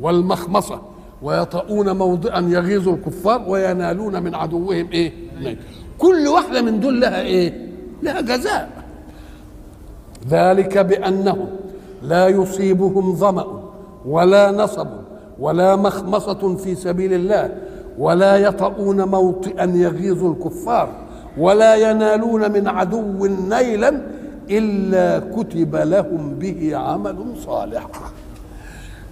والمخمصة. 0.00 0.80
ويطؤون 1.22 1.96
موضعا 1.96 2.40
يغيظ 2.40 2.88
الكفار 2.88 3.42
وينالون 3.46 4.22
من 4.22 4.34
عدوهم 4.34 4.88
إيه؟ 4.92 5.12
نيل. 5.40 5.58
كل 5.98 6.28
واحدة 6.28 6.62
من 6.62 6.80
دول 6.80 7.00
لها 7.00 7.20
إيه؟ 7.22 7.65
لها 8.06 8.20
جزاء. 8.20 8.70
ذلك 10.28 10.78
بأنهم 10.78 11.46
لا 12.02 12.28
يصيبهم 12.28 13.14
ظمأ 13.14 13.46
ولا 14.06 14.50
نصب 14.50 14.88
ولا 15.40 15.76
مخمصة 15.76 16.56
في 16.56 16.74
سبيل 16.74 17.12
الله 17.12 17.56
ولا 17.98 18.36
يطؤون 18.36 19.02
موطئا 19.02 19.64
يغيظ 19.64 20.24
الكفار 20.24 20.88
ولا 21.38 21.74
ينالون 21.74 22.52
من 22.52 22.68
عدو 22.68 23.26
نيلا 23.26 24.02
إلا 24.50 25.18
كتب 25.36 25.76
لهم 25.76 26.34
به 26.34 26.76
عمل 26.76 27.16
صالح. 27.44 27.86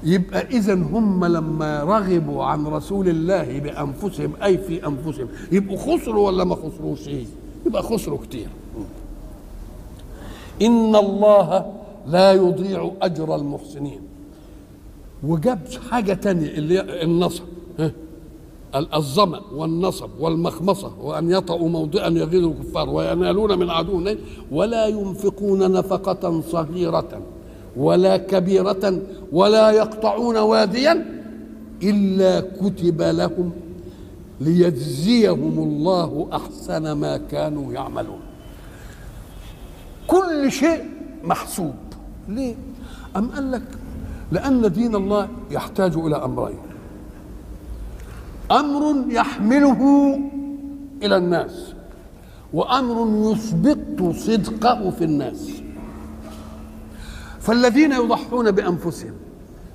يبقى 0.05 0.40
إذا 0.40 0.74
هم 0.74 1.24
لما 1.24 1.82
رغبوا 1.82 2.45
عن 2.45 2.66
رسول 2.66 3.09
الله 3.09 3.61
بأنفسهم 3.61 4.32
أي 4.45 4.59
في 4.59 4.86
أنفسهم 4.86 5.28
يبقوا 5.53 5.76
خسروا 5.78 6.26
ولا 6.26 6.45
ما 6.45 6.55
خسروش؟ 6.55 7.09
إيه؟ 7.09 7.24
يبقى 7.66 7.82
خسروا 7.82 8.18
كتير. 8.18 8.49
إن 10.63 10.97
الله 10.97 11.73
لا 12.07 12.33
يضيع 12.33 12.93
أجر 13.03 13.35
المحسنين. 13.35 14.01
وجاب 15.25 15.59
حاجة 15.91 16.13
تانية 16.13 16.49
اللي 16.49 16.79
هي 16.79 17.03
النصب 17.03 17.45
الظمأ 18.75 19.41
والنصب 19.55 20.11
والمخمصة 20.21 20.93
وأن 21.03 21.31
يطأوا 21.31 21.69
موضعا 21.69 22.09
يغيظ 22.09 22.45
الكفار 22.45 22.91
وينالون 22.91 23.59
من 23.59 23.71
عدو 23.71 24.17
ولا 24.53 24.87
ينفقون 24.87 25.73
نفقة 25.73 26.41
صغيرة 26.41 27.23
ولا 27.77 28.17
كبيرة 28.17 28.99
ولا 29.33 29.71
يقطعون 29.71 30.37
واديا 30.37 31.07
إلا 31.83 32.41
كتب 32.41 33.03
لهم 33.03 33.51
ليجزيهم 34.41 35.59
الله 35.59 36.29
أحسن 36.33 36.93
ما 36.93 37.17
كانوا 37.17 37.73
يعملون. 37.73 38.24
كل 40.07 40.53
شيء 40.53 40.85
محسوب. 41.25 41.75
ليه؟ 42.29 42.55
أم 43.17 43.31
قال 43.31 43.51
لك 43.53 43.63
لأن 44.33 44.73
دين 44.73 44.95
الله 44.95 45.29
يحتاج 45.51 45.97
إلى 45.97 46.17
أمرين. 46.17 46.59
أمر 48.51 49.05
يحمله 49.09 49.81
إلى 51.03 51.17
الناس 51.17 51.73
وأمر 52.53 53.31
يثبت 53.33 54.15
صدقه 54.17 54.91
في 54.91 55.05
الناس. 55.05 55.51
فالذين 57.41 57.93
يضحون 57.93 58.51
بأنفسهم 58.51 59.13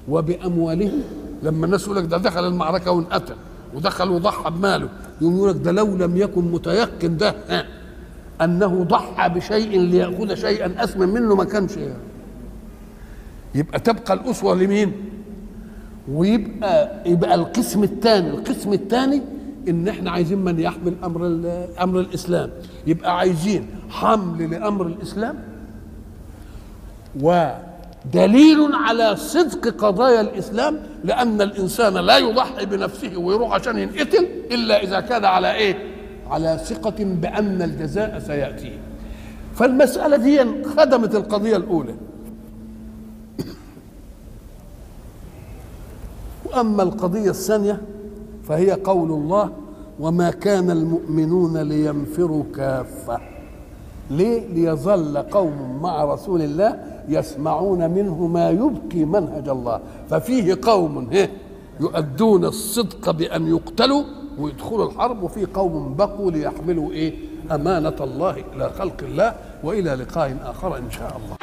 وبأموالهم 0.08 1.02
لما 1.44 1.66
الناس 1.66 1.84
يقول 1.84 1.98
لك 1.98 2.06
ده 2.06 2.18
دخل 2.18 2.48
المعركة 2.48 2.92
وانقتل 2.92 3.36
ودخل 3.76 4.10
وضحى 4.10 4.50
بماله 4.52 4.90
يقول 5.22 5.50
لك 5.50 5.56
ده 5.56 5.72
لو 5.72 5.98
لم 5.98 6.18
يكن 6.18 6.52
متيقن 6.52 7.18
ده 7.18 7.36
أنه 8.42 8.84
ضحى 8.84 9.30
بشيء 9.30 9.80
ليأخذ 9.82 10.36
شيئا 10.36 10.84
أثمن 10.84 11.10
منه 11.10 11.36
ما 11.36 11.44
كانش 11.44 11.72
يبقى 13.56 13.80
تبقى 13.80 14.14
الأسوة 14.14 14.56
لمين؟ 14.56 14.92
ويبقى 16.12 16.92
يبقى 17.06 17.36
القسم 17.36 17.84
الثاني 17.84 18.30
القسم 18.30 18.74
الثاني 18.74 19.22
إن 19.70 19.88
إحنا 19.88 20.12
عايزين 20.12 20.38
من 20.38 20.60
يحمل 20.60 20.94
أمر 21.04 21.26
أمر 21.82 22.00
الإسلام. 22.00 22.50
يبقى 22.88 23.18
عايزين 23.18 23.68
حمل 23.90 24.52
لأمر 24.52 24.86
الإسلام 24.88 25.36
ودليل 27.22 28.70
على 28.74 29.16
صدق 29.16 29.68
قضايا 29.86 30.22
الإسلام 30.22 30.80
لأن 31.04 31.42
الإنسان 31.42 31.94
لا 31.94 32.18
يضحي 32.18 32.66
بنفسه 32.66 33.18
ويروح 33.18 33.54
عشان 33.54 33.78
ينقتل 33.78 34.28
إلا 34.52 34.84
إذا 34.84 35.00
كان 35.00 35.26
على 35.26 35.54
إيه؟ 35.54 35.89
على 36.30 36.60
ثقة 36.66 37.04
بأن 37.04 37.62
الجزاء 37.62 38.20
سيأتيه 38.20 38.78
فالمسألة 39.56 40.18
دي 40.18 40.64
خدمت 40.64 41.16
القضية 41.16 41.58
الأولى. 41.58 41.94
وأما 46.46 46.84
القضية 46.84 47.30
الثانية 47.30 47.82
فهي 48.48 48.72
قول 48.72 49.12
الله 49.12 49.50
وما 50.00 50.32
كان 50.32 50.72
المؤمنون 50.72 51.58
لينفروا 51.58 52.44
كافة 52.56 53.20
ليه؟ 54.12 54.48
ليظل 54.48 55.18
قوم 55.18 55.80
مع 55.82 56.04
رسول 56.04 56.42
الله 56.42 56.80
يسمعون 57.08 57.90
منه 57.90 58.28
ما 58.28 58.50
يبكي 58.50 59.06
منهج 59.06 59.50
الله. 59.50 59.80
ففيه 60.10 60.58
قوم 60.62 61.10
يؤدون 61.80 62.46
الصدق 62.46 63.12
بأن 63.12 63.48
يقتلوا 63.48 64.04
ويدخلوا 64.40 64.92
الحرب 64.92 65.24
وفي 65.24 65.46
قوم 65.46 65.96
بقوا 65.96 66.32
ليحملوا 66.32 66.92
إيه؟ 66.92 67.14
أمانة 67.52 67.96
الله 68.02 68.44
إلى 68.56 68.70
خلق 68.70 68.98
الله 69.02 69.34
وإلى 69.64 69.90
لقاء 69.96 70.38
آخر 70.46 70.78
إن 70.78 70.92
شاء 70.92 71.18
الله. 71.18 71.36